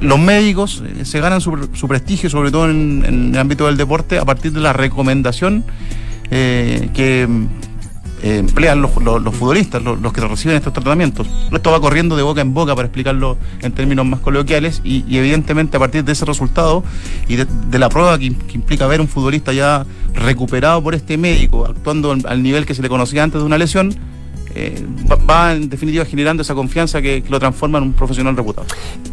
los 0.00 0.18
médicos 0.18 0.82
eh, 0.84 1.04
se 1.04 1.20
ganan 1.20 1.40
su, 1.40 1.88
prestigio, 1.88 2.30
sobre 2.30 2.50
todo 2.50 2.68
en, 2.68 3.32
el 3.32 3.38
ámbito 3.38 3.66
del 3.66 3.76
deporte, 3.76 4.18
a 4.18 4.24
partir 4.24 4.52
de 4.52 4.60
la 4.60 4.72
recomendación 4.72 5.64
eh, 6.30 6.90
que 6.94 7.28
eh, 8.22 8.38
emplean 8.38 8.80
los, 8.80 8.92
futbolistas, 8.92 9.82
los, 9.82 10.12
que 10.12 10.20
reciben 10.20 10.56
estos 10.56 10.72
tratamientos. 10.72 11.26
Esto 11.52 11.70
va 11.70 11.80
corriendo 11.80 12.16
de 12.16 12.22
boca 12.22 12.40
en 12.40 12.54
boca, 12.54 12.74
para 12.74 12.86
explicarlo 12.86 13.36
en 13.60 13.72
términos 13.72 14.06
más 14.06 14.20
coloquiales, 14.20 14.80
y, 14.84 15.04
evidentemente 15.16 15.76
a 15.76 15.80
partir 15.80 16.04
de 16.04 16.12
ese 16.12 16.24
resultado 16.24 16.84
y 17.28 17.36
de, 17.36 17.78
la 17.78 17.88
prueba 17.88 18.18
que, 18.18 18.34
que 18.34 18.54
implica 18.54 18.86
ver 18.86 19.00
un 19.00 19.08
futbolista 19.08 19.52
ya 19.52 19.84
recuperado 20.14 20.82
por 20.82 20.94
este 20.94 21.16
médico, 21.16 21.66
actuando 21.66 22.12
al 22.12 22.42
nivel 22.42 22.66
que 22.66 22.74
se 22.74 22.82
le 22.82 22.88
conocía 22.88 23.24
antes 23.24 23.40
de 23.40 23.46
una 23.46 23.58
lesión, 23.58 23.94
eh, 24.54 24.84
va, 25.10 25.16
va 25.16 25.52
en 25.54 25.68
definitiva 25.68 26.04
generando 26.04 26.42
esa 26.42 26.54
confianza 26.54 27.00
que, 27.02 27.22
que 27.22 27.30
lo 27.30 27.38
transforma 27.40 27.78
en 27.78 27.84
un 27.84 27.92
profesional 27.92 28.36
reputado. 28.36 28.66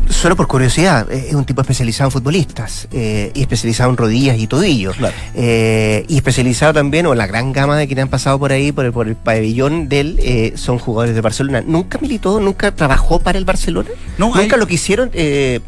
Solo 0.09 0.35
por 0.35 0.47
curiosidad, 0.47 1.11
eh, 1.11 1.27
es 1.29 1.33
un 1.35 1.45
tipo 1.45 1.61
especializado 1.61 2.07
en 2.07 2.11
futbolistas 2.11 2.87
eh, 2.91 3.31
y 3.33 3.41
especializado 3.41 3.89
en 3.91 3.97
rodillas 3.97 4.37
y 4.39 4.47
tobillos. 4.47 4.95
Claro. 4.97 5.15
Eh, 5.35 6.05
y 6.07 6.15
especializado 6.17 6.73
también, 6.73 7.05
o 7.05 7.15
la 7.15 7.27
gran 7.27 7.53
gama 7.53 7.77
de 7.77 7.87
quienes 7.87 8.03
han 8.03 8.09
pasado 8.09 8.39
por 8.39 8.51
ahí, 8.51 8.71
por 8.71 8.85
el, 8.85 8.91
por 8.91 9.07
el 9.07 9.15
pabellón 9.15 9.87
de 9.89 9.99
él, 9.99 10.19
eh, 10.21 10.53
son 10.55 10.79
jugadores 10.79 11.15
de 11.15 11.21
Barcelona. 11.21 11.63
¿Nunca 11.65 11.99
militó, 12.01 12.39
nunca 12.39 12.73
trabajó 12.75 13.19
para 13.19 13.37
el 13.37 13.45
Barcelona? 13.45 13.89
No, 14.17 14.27
¿Nunca 14.35 14.55
hay- 14.55 14.59
lo 14.59 14.67
quisieron 14.67 15.09
eh, 15.13 15.59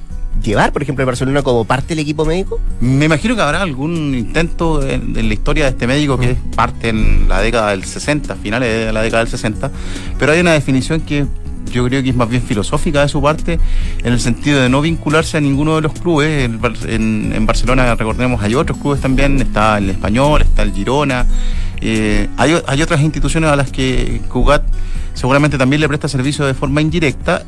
llevar, 0.44 0.72
por 0.74 0.82
ejemplo, 0.82 1.04
el 1.04 1.06
Barcelona 1.08 1.42
como 1.42 1.66
parte 1.66 1.90
del 1.90 2.00
equipo 2.00 2.26
médico? 2.26 2.60
Me 2.80 3.06
imagino 3.06 3.36
que 3.36 3.42
habrá 3.42 3.62
algún 3.62 4.16
intento 4.16 4.82
en, 4.88 5.16
en 5.18 5.28
la 5.28 5.34
historia 5.34 5.66
de 5.66 5.70
este 5.72 5.88
médico 5.88 6.18
que 6.18 6.32
es 6.32 6.38
parte 6.56 6.90
en 6.90 7.28
la 7.30 7.40
década 7.42 7.72
del 7.72 7.84
60, 7.84 8.36
finales 8.36 8.88
de 8.88 8.94
la 8.94 9.02
década 9.02 9.24
del 9.24 9.32
60, 9.32 9.72
pero 10.20 10.32
hay 10.32 10.40
una 10.42 10.54
definición 10.54 11.02
que 11.02 11.26
yo 11.72 11.86
creo 11.88 12.04
que 12.04 12.10
es 12.10 12.16
más 12.16 12.28
bien 12.28 12.42
filosófica 12.42 13.02
de 13.02 13.08
su 13.08 13.22
parte, 13.22 13.58
en 14.04 14.12
el 14.12 14.20
sentido 14.20 14.60
de 14.62 14.68
no 14.68 14.82
vincularse 14.82 15.38
a 15.38 15.42
ninguno 15.42 15.76
de 15.78 15.82
los 15.82 15.94
clubes. 15.94 16.44
En, 16.46 16.60
Bar- 16.60 16.74
en- 16.90 17.32
en 17.34 17.46
Barcelona, 17.46 17.96
recordemos, 17.96 18.44
hay 18.44 18.56
otros 18.56 18.78
clubes 18.78 19.00
también, 19.00 19.40
está 19.40 19.78
el 19.78 19.90
Español, 19.90 20.42
está 20.42 20.64
el 20.64 20.74
Girona, 20.74 21.26
eh, 21.80 22.28
hay, 22.36 22.58
hay 22.68 22.82
otras 22.82 23.00
instituciones 23.02 23.50
a 23.50 23.56
las 23.56 23.72
que 23.72 24.20
Cugat 24.28 24.64
seguramente 25.14 25.58
también 25.58 25.80
le 25.82 25.88
presta 25.88 26.08
servicio 26.10 26.46
de 26.46 26.54
forma 26.54 26.82
indirecta 26.82 27.44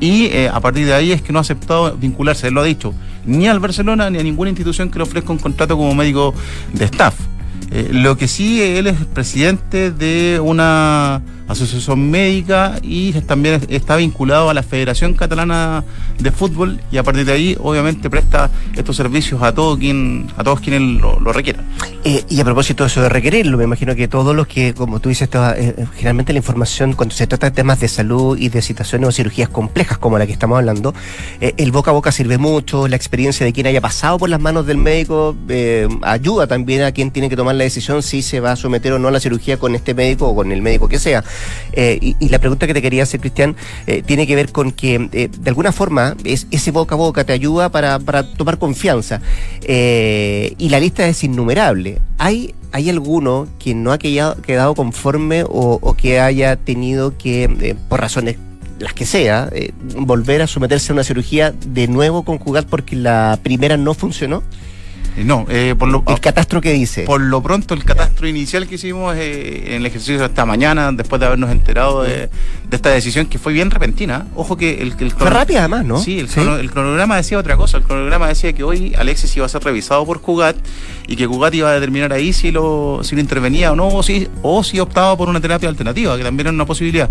y 0.00 0.26
eh, 0.26 0.48
a 0.52 0.60
partir 0.60 0.86
de 0.86 0.94
ahí 0.94 1.12
es 1.12 1.22
que 1.22 1.32
no 1.32 1.38
ha 1.38 1.42
aceptado 1.42 1.96
vincularse, 1.96 2.48
él 2.48 2.54
lo 2.54 2.60
ha 2.60 2.64
dicho, 2.64 2.94
ni 3.24 3.48
al 3.48 3.60
Barcelona 3.60 4.10
ni 4.10 4.18
a 4.18 4.22
ninguna 4.22 4.50
institución 4.50 4.90
que 4.90 4.98
le 4.98 5.04
ofrezca 5.04 5.32
un 5.32 5.38
contrato 5.38 5.76
como 5.76 5.94
médico 5.94 6.34
de 6.72 6.84
staff. 6.84 7.14
Eh, 7.70 7.88
lo 7.90 8.16
que 8.16 8.28
sí, 8.28 8.62
él 8.62 8.86
es 8.86 8.96
presidente 9.06 9.90
de 9.90 10.40
una 10.42 11.22
asociación 11.48 12.10
médica 12.10 12.78
y 12.82 13.12
también 13.12 13.60
está 13.68 13.96
vinculado 13.96 14.50
a 14.50 14.54
la 14.54 14.62
Federación 14.62 15.14
Catalana 15.14 15.84
de 16.18 16.30
Fútbol 16.30 16.80
y 16.90 16.98
a 16.98 17.02
partir 17.02 17.24
de 17.24 17.32
ahí 17.32 17.56
obviamente 17.60 18.10
presta 18.10 18.50
estos 18.74 18.96
servicios 18.96 19.42
a 19.42 19.54
todo 19.54 19.78
quien 19.78 20.28
a 20.36 20.44
todos 20.44 20.60
quienes 20.60 21.00
lo, 21.00 21.20
lo 21.20 21.32
requieran. 21.32 21.64
Eh, 22.04 22.24
y 22.28 22.40
a 22.40 22.44
propósito 22.44 22.84
de 22.84 22.88
eso 22.88 23.02
de 23.02 23.08
requerirlo, 23.08 23.58
me 23.58 23.64
imagino 23.64 23.94
que 23.96 24.06
todos 24.06 24.34
los 24.34 24.46
que, 24.46 24.74
como 24.74 25.00
tú 25.00 25.08
dices, 25.08 25.28
toda, 25.28 25.56
eh, 25.58 25.74
generalmente 25.94 26.32
la 26.32 26.38
información 26.38 26.92
cuando 26.92 27.14
se 27.14 27.26
trata 27.26 27.50
de 27.50 27.56
temas 27.56 27.80
de 27.80 27.88
salud 27.88 28.38
y 28.38 28.48
de 28.48 28.62
situaciones 28.62 29.08
o 29.08 29.12
cirugías 29.12 29.48
complejas 29.48 29.98
como 29.98 30.18
la 30.18 30.26
que 30.26 30.32
estamos 30.32 30.58
hablando, 30.58 30.94
eh, 31.40 31.54
el 31.56 31.72
boca 31.72 31.90
a 31.90 31.94
boca 31.94 32.12
sirve 32.12 32.38
mucho, 32.38 32.86
la 32.88 32.96
experiencia 32.96 33.44
de 33.44 33.52
quien 33.52 33.66
haya 33.66 33.80
pasado 33.80 34.18
por 34.18 34.28
las 34.28 34.40
manos 34.40 34.66
del 34.66 34.76
médico 34.76 35.36
eh, 35.48 35.88
ayuda 36.02 36.46
también 36.46 36.82
a 36.82 36.92
quien 36.92 37.10
tiene 37.10 37.28
que 37.28 37.36
tomar 37.36 37.54
la 37.54 37.64
decisión 37.64 38.02
si 38.02 38.22
se 38.22 38.40
va 38.40 38.52
a 38.52 38.56
someter 38.56 38.92
o 38.92 38.98
no 38.98 39.08
a 39.08 39.10
la 39.10 39.20
cirugía 39.20 39.58
con 39.58 39.74
este 39.74 39.94
médico 39.94 40.28
o 40.28 40.34
con 40.34 40.52
el 40.52 40.62
médico 40.62 40.88
que 40.88 40.98
sea. 40.98 41.24
Eh, 41.72 42.14
y, 42.18 42.28
la 42.28 42.38
pregunta 42.38 42.66
que 42.66 42.74
te 42.74 42.82
quería 42.82 43.02
hacer, 43.02 43.20
Cristian, 43.20 43.54
eh, 43.86 44.02
tiene 44.04 44.26
que 44.26 44.34
ver 44.34 44.50
con 44.50 44.72
que 44.72 45.08
eh, 45.12 45.28
de 45.28 45.48
alguna 45.50 45.72
forma 45.72 46.16
es, 46.24 46.46
ese 46.50 46.70
boca 46.70 46.94
a 46.94 46.98
boca 46.98 47.24
te 47.24 47.32
ayuda 47.32 47.70
para, 47.70 47.98
para 47.98 48.34
tomar 48.34 48.58
confianza. 48.58 49.20
Eh, 49.62 50.54
y 50.58 50.68
la 50.68 50.80
lista 50.80 51.06
es 51.06 51.22
innumerable. 51.24 51.98
¿Hay, 52.18 52.54
hay 52.72 52.90
alguno 52.90 53.46
que 53.58 53.74
no 53.74 53.92
ha 53.92 53.98
quedado, 53.98 54.74
conforme 54.74 55.44
o, 55.46 55.94
que 55.96 56.20
haya 56.20 56.56
tenido 56.56 57.16
que, 57.16 57.44
eh, 57.44 57.74
por 57.88 58.00
razones 58.00 58.36
las 58.78 58.92
que 58.92 59.06
sea, 59.06 59.48
volver 59.96 60.42
a 60.42 60.46
someterse 60.46 60.92
a 60.92 60.94
una 60.94 61.02
cirugía 61.02 61.50
de 61.50 61.88
nuevo 61.88 62.24
con 62.24 62.38
Jugat 62.38 62.66
porque 62.66 62.94
la 62.94 63.38
primera 63.42 63.78
no 63.78 63.94
funcionó? 63.94 64.42
Eh, 65.16 65.24
No, 65.24 65.46
eh, 65.48 65.74
por 65.78 65.88
lo 65.88 66.02
El 66.06 66.20
catastro 66.20 66.60
que 66.60 66.72
dice. 66.72 67.04
Por 67.04 67.20
lo 67.20 67.42
pronto, 67.42 67.74
el 67.74 67.84
catastro 67.84 68.28
inicial 68.28 68.66
que 68.68 68.74
hicimos 68.76 69.16
eh, 69.16 69.68
en 69.68 69.74
el 69.74 69.86
ejercicio 69.86 70.18
de 70.18 70.26
esta 70.26 70.44
mañana, 70.44 70.92
después 70.92 71.20
de 71.20 71.26
habernos 71.26 71.50
enterado 71.50 72.02
de, 72.02 72.28
de 72.68 72.76
esta 72.76 72.90
decisión 72.90 73.26
que 73.26 73.38
fue 73.38 73.52
bien 73.52 73.70
repentina. 73.70 74.26
Ojo 74.34 74.56
que 74.56 74.82
el, 74.82 74.94
el 74.98 75.10
Fue 75.12 75.30
rápida 75.30 75.60
además, 75.60 75.84
¿no? 75.84 75.98
Sí, 75.98 76.18
el, 76.18 76.28
crono- 76.28 76.58
el 76.58 76.70
cronograma 76.70 77.16
decía 77.16 77.38
otra 77.38 77.56
cosa. 77.56 77.76
El 77.78 77.84
cronograma 77.84 78.26
decía 78.28 78.52
que 78.52 78.64
hoy 78.64 78.92
Alexis 78.98 79.36
iba 79.36 79.46
a 79.46 79.48
ser 79.48 79.62
revisado 79.62 80.04
por 80.04 80.20
Jugat 80.20 80.56
y 81.06 81.14
que 81.16 81.26
Jugat 81.26 81.54
iba 81.54 81.70
a 81.70 81.74
determinar 81.74 82.12
ahí 82.12 82.32
si 82.32 82.50
lo, 82.50 83.00
si 83.02 83.14
lo 83.14 83.20
intervenía 83.20 83.72
o 83.72 83.76
no, 83.76 83.88
o 83.88 84.02
si, 84.02 84.28
o 84.42 84.64
si 84.64 84.80
optaba 84.80 85.16
por 85.16 85.28
una 85.28 85.40
terapia 85.40 85.68
alternativa, 85.68 86.16
que 86.16 86.24
también 86.24 86.48
era 86.48 86.54
una 86.54 86.66
posibilidad. 86.66 87.08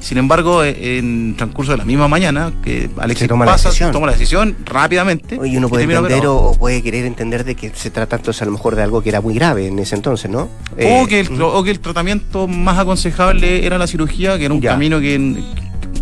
Sin 0.00 0.16
embargo, 0.16 0.64
eh, 0.64 0.96
en 0.98 1.34
transcurso 1.36 1.72
de 1.72 1.78
la 1.78 1.84
misma 1.84 2.08
mañana, 2.08 2.52
que 2.62 2.88
Alexis 2.98 3.28
toma 3.28 3.44
la 3.44 3.52
pasa, 3.52 3.68
decisión. 3.68 3.92
toma 3.92 4.06
la 4.06 4.12
decisión 4.14 4.56
rápidamente. 4.64 5.34
Y 5.44 5.58
uno 5.58 5.66
y 5.66 5.70
puede 5.70 5.82
termina 5.82 6.00
entender 6.00 6.26
o, 6.26 6.52
puede 6.58 6.82
querer 6.82 7.04
entender 7.04 7.44
de 7.44 7.54
que 7.54 7.70
se 7.74 7.90
trata 7.90 8.16
entonces 8.16 8.40
a 8.40 8.46
lo 8.46 8.52
mejor 8.52 8.76
de 8.76 8.82
algo 8.82 9.02
que 9.02 9.10
era 9.10 9.20
muy 9.20 9.34
grave 9.34 9.66
en 9.66 9.78
ese 9.78 9.96
entonces, 9.96 10.30
¿no? 10.30 10.48
Eh, 10.78 11.00
o, 11.02 11.06
que 11.06 11.20
el, 11.20 11.42
o 11.42 11.62
que 11.62 11.70
el 11.70 11.80
tratamiento 11.80 12.48
más 12.48 12.78
aconsejable 12.78 13.66
era 13.66 13.76
la 13.76 13.86
cirugía, 13.86 14.38
que 14.38 14.46
era 14.46 14.54
un 14.54 14.62
Ya. 14.62 14.70
camino 14.70 14.89
que, 14.98 15.42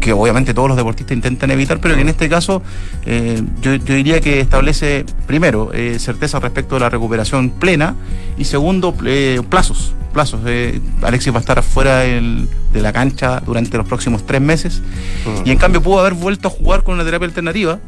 que 0.00 0.12
obviamente 0.12 0.54
todos 0.54 0.68
los 0.68 0.76
deportistas 0.76 1.14
intentan 1.16 1.50
evitar, 1.50 1.80
pero 1.80 1.94
que 1.96 2.00
en 2.00 2.08
este 2.08 2.28
caso 2.28 2.62
eh, 3.04 3.42
yo, 3.60 3.74
yo 3.74 3.94
diría 3.94 4.20
que 4.20 4.40
establece, 4.40 5.04
primero, 5.26 5.70
eh, 5.74 5.98
certeza 5.98 6.38
respecto 6.40 6.76
de 6.76 6.80
la 6.82 6.88
recuperación 6.88 7.50
plena 7.50 7.94
y 8.38 8.44
segundo, 8.44 8.94
eh, 9.04 9.42
plazos. 9.50 9.92
plazos. 10.12 10.40
Alexis 11.02 11.32
va 11.32 11.36
a 11.36 11.40
estar 11.40 11.58
afuera 11.58 11.98
del- 11.98 12.48
de 12.72 12.80
la 12.82 12.92
cancha 12.92 13.40
durante 13.44 13.76
los 13.76 13.86
próximos 13.86 14.24
tres 14.26 14.40
meses 14.40 14.80
mm. 15.26 15.46
y 15.46 15.50
en 15.50 15.58
cambio 15.58 15.82
pudo 15.82 16.00
haber 16.00 16.14
vuelto 16.14 16.48
a 16.48 16.50
jugar 16.50 16.82
con 16.84 16.94
una 16.94 17.04
terapia 17.04 17.26
alternativa, 17.26 17.78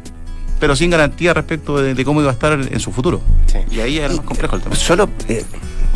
pero 0.59 0.77
sin 0.77 0.91
garantía 0.91 1.33
respecto 1.33 1.81
de, 1.81 1.95
de 1.95 2.05
cómo 2.05 2.21
iba 2.21 2.31
a 2.31 2.35
estar 2.35 2.53
en 2.53 2.81
su 2.81 2.93
futuro. 2.93 3.21
Sí. 3.47 3.59
Y 3.75 3.81
ahí 3.81 3.99
era 3.99 4.09
más 4.09 4.21
complejo 4.21 4.57
el 4.57 4.63
tema. 4.63 4.75
Solo 4.77 5.09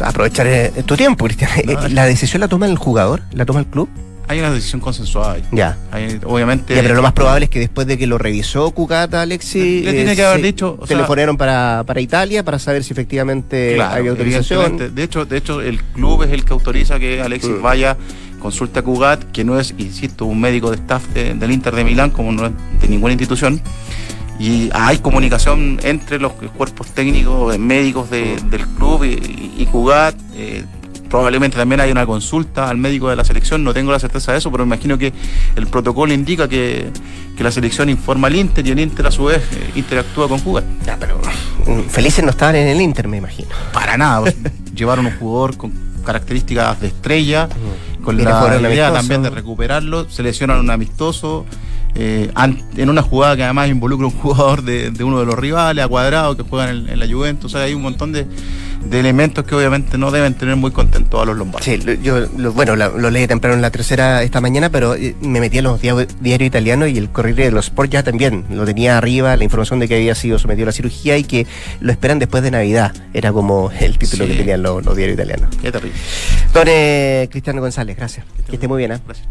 aprovechar 0.03 0.47
tu 0.87 0.97
tiempo, 0.97 1.25
Cristian. 1.27 1.51
No, 1.67 1.89
¿La 1.89 2.05
decisión 2.07 2.41
la 2.41 2.49
toma 2.49 2.67
el 2.67 2.79
jugador? 2.79 3.23
¿La 3.33 3.45
toma 3.45 3.61
el 3.61 3.67
club? 3.67 3.89
Hay 4.27 4.39
una 4.39 4.51
decisión 4.51 4.81
consensuada 4.81 5.35
ahí. 5.35 5.45
Ya. 5.53 5.77
Hay- 5.93 6.19
obviamente. 6.25 6.75
Ya, 6.75 6.83
pero 6.83 6.95
lo 6.95 7.03
más 7.03 7.13
probable 7.13 7.45
es 7.45 7.51
que 7.51 7.59
después 7.59 7.87
de 7.87 7.99
que 7.99 8.07
lo 8.07 8.17
revisó 8.19 8.71
Cucata, 8.71 9.21
Alexis. 9.23 9.85
Le 9.85 9.93
tiene 9.93 10.17
que 10.17 10.25
haber 10.25 10.43
dicho, 10.43 10.79
o 10.81 10.87
sea- 10.87 10.97
telefonaron 10.97 11.37
para, 11.37 11.85
para 11.87 12.01
Italia 12.01 12.43
para 12.43 12.59
saber 12.59 12.83
si 12.85 12.93
efectivamente 12.93 13.75
Claro, 13.75 13.95
hay 14.03 14.09
autorización. 14.09 14.95
De 14.95 15.03
hecho, 15.03 15.25
de 15.27 15.37
hecho, 15.37 15.61
el 15.61 15.83
club 15.83 16.23
es 16.23 16.31
el 16.33 16.45
que 16.45 16.53
autoriza 16.55 16.99
que 16.99 17.21
Alexis 17.21 17.51
Mm. 17.59 17.63
vaya, 17.63 17.97
consulte 18.41 18.79
a 18.79 18.83
Cugat, 18.83 19.25
que 19.33 19.45
no 19.45 19.59
es, 19.61 19.75
insisto, 19.79 20.25
un 20.27 20.41
médico 20.41 20.71
de 20.71 20.77
staff 20.77 21.07
de- 21.15 21.35
del 21.35 21.51
Inter 21.51 21.75
de 21.75 21.85
Milán, 21.85 22.11
como 22.11 22.33
no 22.33 22.47
es 22.47 22.53
de 22.81 22.89
ninguna 22.89 23.13
institución. 23.13 23.61
Y 24.39 24.69
hay 24.73 24.99
comunicación 24.99 25.79
entre 25.85 26.19
los 26.19 26.33
cuerpos 26.33 26.89
técnicos, 26.89 27.55
eh, 27.55 27.59
médicos 27.59 28.11
de- 28.11 28.37
del 28.51 28.67
club 28.69 29.05
y, 29.05 29.53
y 29.63 29.67
Cugat. 29.67 30.15
eh, 30.35 30.65
probablemente 31.15 31.57
también 31.57 31.81
hay 31.81 31.93
una 31.93 32.05
consulta 32.07 32.69
al 32.69 32.77
médico 32.77 33.09
de 33.09 33.15
la 33.15 33.25
selección, 33.25 33.63
no 33.63 33.73
tengo 33.73 33.93
la 33.93 34.01
certeza 34.01 34.33
de 34.33 34.39
eso, 34.39 34.51
pero 34.51 34.67
me 34.67 34.75
imagino 34.75 34.99
que 34.99 35.13
el 35.55 35.69
protocolo 35.69 36.13
indica 36.13 36.49
que, 36.49 36.91
que 37.37 37.45
la 37.45 37.53
selección 37.53 37.89
informa 37.89 38.27
al 38.27 38.35
Inter 38.35 38.67
y 38.67 38.73
el 38.73 38.81
Inter 38.81 39.07
a 39.07 39.13
su 39.13 39.27
vez 39.27 39.41
eh, 39.53 39.71
interactúa 39.77 40.29
con 40.29 40.41
Cugat. 40.41 40.65
Ya, 40.85 40.97
pero 40.99 41.21
mm, 41.69 41.89
felices 41.89 42.25
no 42.25 42.31
estaban 42.31 42.57
en 42.57 42.67
el 42.67 42.81
Inter, 42.81 43.07
me 43.07 43.19
imagino. 43.19 43.49
Para 43.73 43.97
nada. 43.97 44.23
pues, 44.23 44.35
llevaron 44.75 45.07
un 45.07 45.17
jugador 45.17 45.57
con 45.57 45.73
características 46.05 46.81
de 46.81 46.89
estrella, 46.89 47.49
con 48.03 48.17
Viene 48.17 48.33
jugar 48.33 48.61
la 48.61 48.75
idea 48.75 48.89
amistoso. 48.89 48.95
también 48.95 49.23
de 49.23 49.31
recuperarlo. 49.31 50.11
Se 50.11 50.25
lesionan 50.25 50.59
un 50.59 50.71
amistoso. 50.71 51.47
Eh, 51.95 52.31
en 52.77 52.89
una 52.91 53.03
jugada 53.03 53.37
que 53.37 53.45
además 53.45 53.69
involucra 53.69 54.07
un 54.07 54.13
jugador 54.13 54.63
de, 54.63 54.91
de 54.91 55.05
uno 55.05 55.21
de 55.21 55.27
los 55.27 55.39
rivales, 55.39 55.85
a 55.85 55.89
cuadrado, 55.89 56.37
que 56.37 56.43
juegan 56.43 56.71
en, 56.77 56.89
en 56.89 56.99
la 56.99 57.07
Juventus. 57.07 57.53
O 57.55 57.57
sea, 57.57 57.67
hay 57.67 57.75
un 57.75 57.83
montón 57.83 58.13
de, 58.13 58.27
de 58.85 59.01
elementos 59.01 59.45
que 59.45 59.55
obviamente 59.55 59.97
no 59.97 60.11
deben 60.11 60.35
tener 60.35 60.57
muy 60.57 60.71
contentos 60.73 61.23
a 61.23 61.25
los 61.25 61.37
lombardos. 61.37 61.65
Sí, 61.65 61.79
yo 62.03 62.27
lo- 62.37 62.53
bueno, 62.53 62.75
lo 62.77 63.11
leí 63.11 63.27
temprano 63.27 63.55
en 63.55 63.63
la 63.63 63.71
tercera 63.71 64.23
esta 64.23 64.41
mañana, 64.41 64.71
pero 64.71 64.95
eh, 64.95 65.15
me 65.21 65.41
metí 65.41 65.59
a 65.59 65.63
los 65.63 65.81
dia- 65.81 65.95
diarios 66.21 66.47
italianos 66.49 66.89
y 66.89 66.99
el 66.99 67.11
Corriere 67.11 67.45
de 67.45 67.51
los 67.53 67.67
Sport 67.67 67.91
ya 67.91 68.03
también 68.03 68.45
lo 68.51 68.65
tenía 68.65 68.99
arriba, 68.99 69.37
la 69.37 69.45
información 69.45 69.79
de 69.79 69.89
que 69.89 69.95
había 69.97 70.15
sido 70.15 70.39
sometido 70.39 70.65
a 70.65 70.67
la 70.67 70.73
cirugía 70.73 71.17
y 71.17 71.25
que 71.25 71.47
lo 71.81 71.93
esperan 71.93 72.19
después 72.19 72.43
de 72.43 72.51
Navidad. 72.51 72.93
Era 73.13 73.33
como 73.33 73.71
el 73.79 73.99
título 73.99 74.25
Sí. 74.25 74.33
que 74.33 74.37
tenían 74.39 74.63
los, 74.63 74.85
los 74.85 74.97
diarios 74.97 75.15
italianos. 75.15 75.49
Qué 75.63 75.71
terrible. 75.71 75.97
Don 76.53 76.65
eh, 76.69 77.29
Cristiano 77.31 77.61
González, 77.61 77.97
gracias. 77.97 78.27
Que 78.49 78.57
esté 78.57 78.67
muy 78.69 78.79
bien. 78.79 78.93
¿eh? 78.93 78.99
Gracias. 79.07 79.27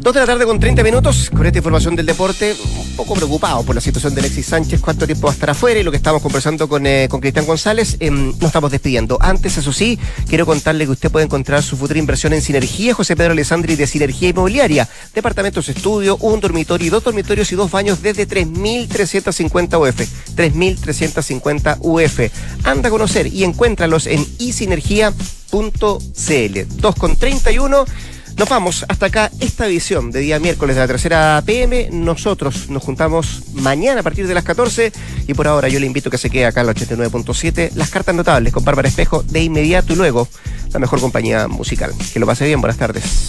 Dos 0.00 0.14
de 0.14 0.20
la 0.20 0.26
tarde 0.26 0.44
con 0.46 0.60
30 0.60 0.84
minutos, 0.84 1.28
con 1.28 1.44
esta 1.44 1.58
información 1.58 1.96
del 1.96 2.06
deporte, 2.06 2.54
un 2.76 2.96
poco 2.96 3.14
preocupado 3.14 3.64
por 3.64 3.74
la 3.74 3.80
situación 3.80 4.14
de 4.14 4.20
Alexis 4.20 4.46
Sánchez, 4.46 4.80
cuánto 4.80 5.06
tiempo 5.06 5.26
va 5.26 5.32
a 5.32 5.34
estar 5.34 5.50
afuera 5.50 5.80
y 5.80 5.82
lo 5.82 5.90
que 5.90 5.96
estamos 5.96 6.22
conversando 6.22 6.68
con, 6.68 6.86
eh, 6.86 7.08
con 7.10 7.20
Cristian 7.20 7.46
González, 7.46 7.96
em, 7.98 8.28
nos 8.28 8.44
estamos 8.44 8.70
despidiendo. 8.70 9.18
Antes, 9.20 9.58
eso 9.58 9.72
sí, 9.72 9.98
quiero 10.28 10.46
contarle 10.46 10.84
que 10.84 10.92
usted 10.92 11.10
puede 11.10 11.24
encontrar 11.24 11.64
su 11.64 11.76
futura 11.76 11.98
inversión 11.98 12.32
en 12.32 12.42
Sinergia, 12.42 12.94
José 12.94 13.16
Pedro 13.16 13.32
Alessandri 13.32 13.74
de 13.74 13.88
Sinergia 13.88 14.28
Inmobiliaria, 14.28 14.88
departamentos 15.14 15.68
estudio, 15.68 16.16
un 16.18 16.38
dormitorio 16.38 16.86
y 16.86 16.90
dos 16.90 17.02
dormitorios 17.02 17.50
y 17.50 17.56
dos 17.56 17.68
baños 17.68 18.00
desde 18.00 18.28
3.350 18.28 19.80
UF, 19.80 20.00
3.350 20.36 21.78
UF. 21.80 22.20
Anda 22.62 22.88
a 22.88 22.92
conocer 22.92 23.26
y 23.26 23.42
encuéntralos 23.42 24.06
en 24.06 24.24
isinergia.cl. 24.38 25.16
2 25.50 26.94
con 26.94 27.16
31. 27.16 27.84
Nos 28.38 28.48
vamos 28.48 28.86
hasta 28.88 29.06
acá 29.06 29.32
esta 29.40 29.66
edición 29.66 30.12
de 30.12 30.20
día 30.20 30.38
miércoles 30.38 30.76
de 30.76 30.82
la 30.82 30.86
tercera 30.86 31.42
PM. 31.44 31.88
Nosotros 31.90 32.70
nos 32.70 32.84
juntamos 32.84 33.42
mañana 33.54 33.98
a 33.98 34.02
partir 34.04 34.28
de 34.28 34.34
las 34.34 34.44
14 34.44 34.92
y 35.26 35.34
por 35.34 35.48
ahora 35.48 35.66
yo 35.68 35.80
le 35.80 35.86
invito 35.86 36.08
a 36.08 36.12
que 36.12 36.18
se 36.18 36.30
quede 36.30 36.46
acá 36.46 36.60
en 36.60 36.68
la 36.68 36.74
89.7. 36.74 37.72
Las 37.74 37.90
cartas 37.90 38.14
notables 38.14 38.52
con 38.52 38.64
Bárbara 38.64 38.86
Espejo 38.86 39.24
de 39.24 39.42
inmediato 39.42 39.92
y 39.92 39.96
luego 39.96 40.28
la 40.72 40.78
mejor 40.78 41.00
compañía 41.00 41.48
musical. 41.48 41.92
Que 42.12 42.20
lo 42.20 42.26
pase 42.26 42.46
bien, 42.46 42.60
buenas 42.60 42.78
tardes. 42.78 43.26